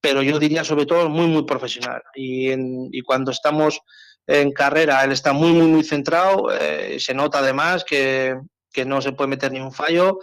[0.00, 2.02] Pero yo diría sobre todo muy, muy profesional.
[2.14, 3.80] Y, en, y cuando estamos
[4.26, 8.36] en carrera, él está muy, muy, muy centrado, eh, se nota además que,
[8.72, 10.18] que, no se puede meter ni un fallo,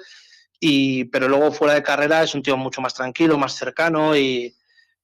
[0.59, 4.55] y, pero luego fuera de carrera es un tío mucho más tranquilo, más cercano y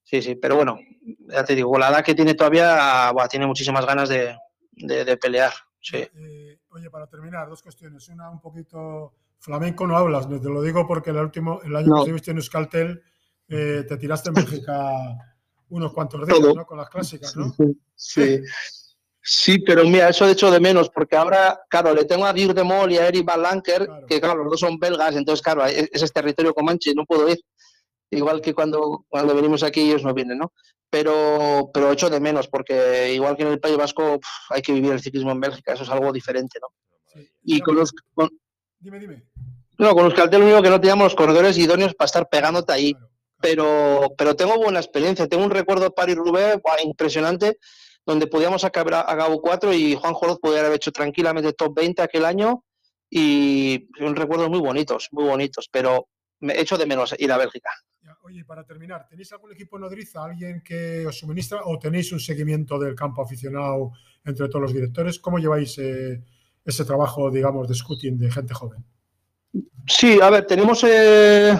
[0.03, 0.79] sí, sí, pero bueno,
[1.27, 4.37] ya te digo, la edad que tiene todavía, tiene muchísimas ganas de,
[4.71, 5.53] de, de pelear.
[5.81, 5.97] Sí.
[5.97, 8.07] Eh, oye, para terminar, dos cuestiones.
[8.09, 11.95] Una, un poquito flamenco no hablas, te lo digo porque el último, el año no.
[11.95, 13.03] que estuviste en Euskaltel
[13.49, 14.91] eh, te tiraste en Bélgica
[15.69, 16.65] unos cuantos días, ¿no?
[16.65, 17.53] Con las clásicas, ¿no?
[17.95, 18.41] Sí.
[19.25, 22.53] Sí, pero mira, eso de hecho de menos, porque ahora, claro, le tengo a Dirk
[22.53, 24.05] de Mol y a Eric Van Lanker, claro.
[24.05, 27.39] que claro, los dos son belgas, entonces, claro, ese es territorio comanche, no puedo ir.
[28.09, 30.51] Igual que cuando, cuando venimos aquí ellos no vienen, ¿no?
[30.93, 34.19] Pero, pero echo de menos, porque igual que en el País Vasco
[34.51, 36.67] hay que vivir el ciclismo en Bélgica, eso es algo diferente, ¿no?
[37.11, 37.27] Sí.
[37.45, 37.91] Y con los...
[38.13, 38.29] Con,
[38.79, 39.23] dime, dime.
[39.79, 42.73] No, con los carteles lo único que no teníamos los corredores idóneos para estar pegándote
[42.73, 43.09] ahí, claro.
[43.41, 47.57] Pero, pero tengo buena experiencia, tengo un recuerdo de Paris-Roubaix impresionante,
[48.05, 52.03] donde podíamos acabar a Gabo 4 y Juan Joroz podía haber hecho tranquilamente top 20
[52.03, 52.63] aquel año
[53.09, 56.07] y un recuerdos muy bonitos, muy bonitos, pero
[56.39, 57.71] me echo de menos ir a Bélgica.
[58.25, 62.79] Oye, para terminar, ¿tenéis algún equipo nodriza, alguien que os suministra o tenéis un seguimiento
[62.79, 63.91] del campo aficionado
[64.23, 65.19] entre todos los directores?
[65.19, 66.23] ¿Cómo lleváis eh,
[66.63, 68.85] ese trabajo, digamos, de scouting de gente joven?
[69.85, 71.53] Sí, a ver, tenemos eh,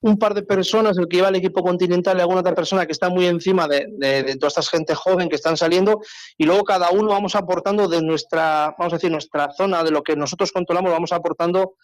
[0.00, 2.92] un par de personas, el que lleva el equipo continental y alguna otra persona que
[2.92, 6.02] está muy encima de, de, de, toda esta gente joven que están saliendo
[6.36, 10.02] y luego cada uno vamos aportando de nuestra, vamos a decir, nuestra zona, de lo
[10.02, 11.76] que nosotros controlamos, vamos aportando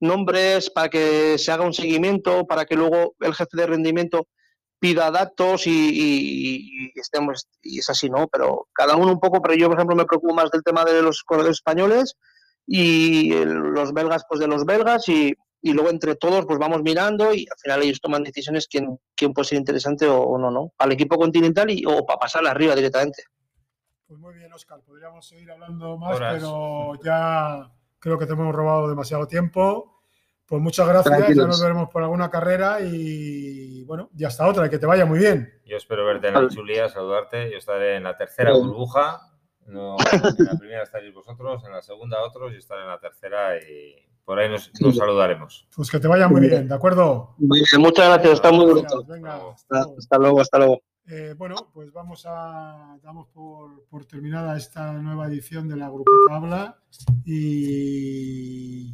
[0.00, 4.26] nombres para que se haga un seguimiento, para que luego el jefe de rendimiento
[4.78, 8.28] pida datos y, y, y, estemos, y es así, ¿no?
[8.28, 11.02] Pero cada uno un poco, pero yo, por ejemplo, me preocupo más del tema de
[11.02, 12.16] los corredores españoles
[12.66, 16.82] y el, los belgas, pues de los belgas y, y, luego entre todos pues vamos
[16.82, 20.50] mirando y al final ellos toman decisiones quién, quién puede ser interesante o, o no,
[20.50, 20.72] ¿no?
[20.78, 23.22] Al equipo continental y, o para pasar arriba directamente.
[24.06, 26.34] Pues muy bien, Oscar, podríamos seguir hablando más, Horas.
[26.34, 27.72] pero ya
[28.06, 29.98] creo que te hemos robado demasiado tiempo.
[30.46, 31.44] Pues muchas gracias, Tranquilos.
[31.44, 35.18] ya nos veremos por alguna carrera y bueno, y hasta otra, que te vaya muy
[35.18, 35.60] bien.
[35.64, 37.50] Yo espero verte en la chulía, saludarte.
[37.50, 39.22] Yo estaré en la tercera burbuja
[39.66, 43.56] No, en la primera estaréis vosotros, en la segunda otros y estar en la tercera
[43.56, 45.66] y por ahí nos, nos saludaremos.
[45.74, 47.34] Pues que te vaya muy bien, ¿de acuerdo?
[47.38, 49.04] Muy bien, muchas gracias, está muy bonito.
[49.04, 49.40] venga,
[49.98, 50.80] hasta luego, hasta luego.
[51.08, 56.78] Eh, bueno, pues vamos a damos por, terminada esta nueva edición de la Grupeta Habla
[57.24, 58.92] y,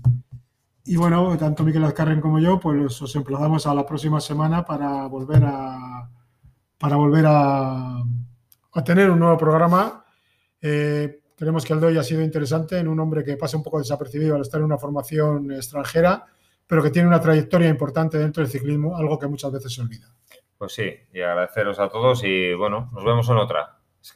[0.84, 5.06] y bueno, tanto Miquel Azcarren como yo, pues os emplazamos a la próxima semana para
[5.06, 6.10] volver a
[6.76, 10.04] para volver a, a tener un nuevo programa.
[10.60, 13.62] Eh, creemos que el de hoy ha sido interesante en un hombre que pasa un
[13.62, 16.26] poco desapercibido al estar en una formación extranjera,
[16.66, 20.14] pero que tiene una trayectoria importante dentro del ciclismo, algo que muchas veces se olvida.
[20.62, 23.80] Pues sí, y agradeceros a todos y bueno, nos vemos en otra.
[24.00, 24.12] Es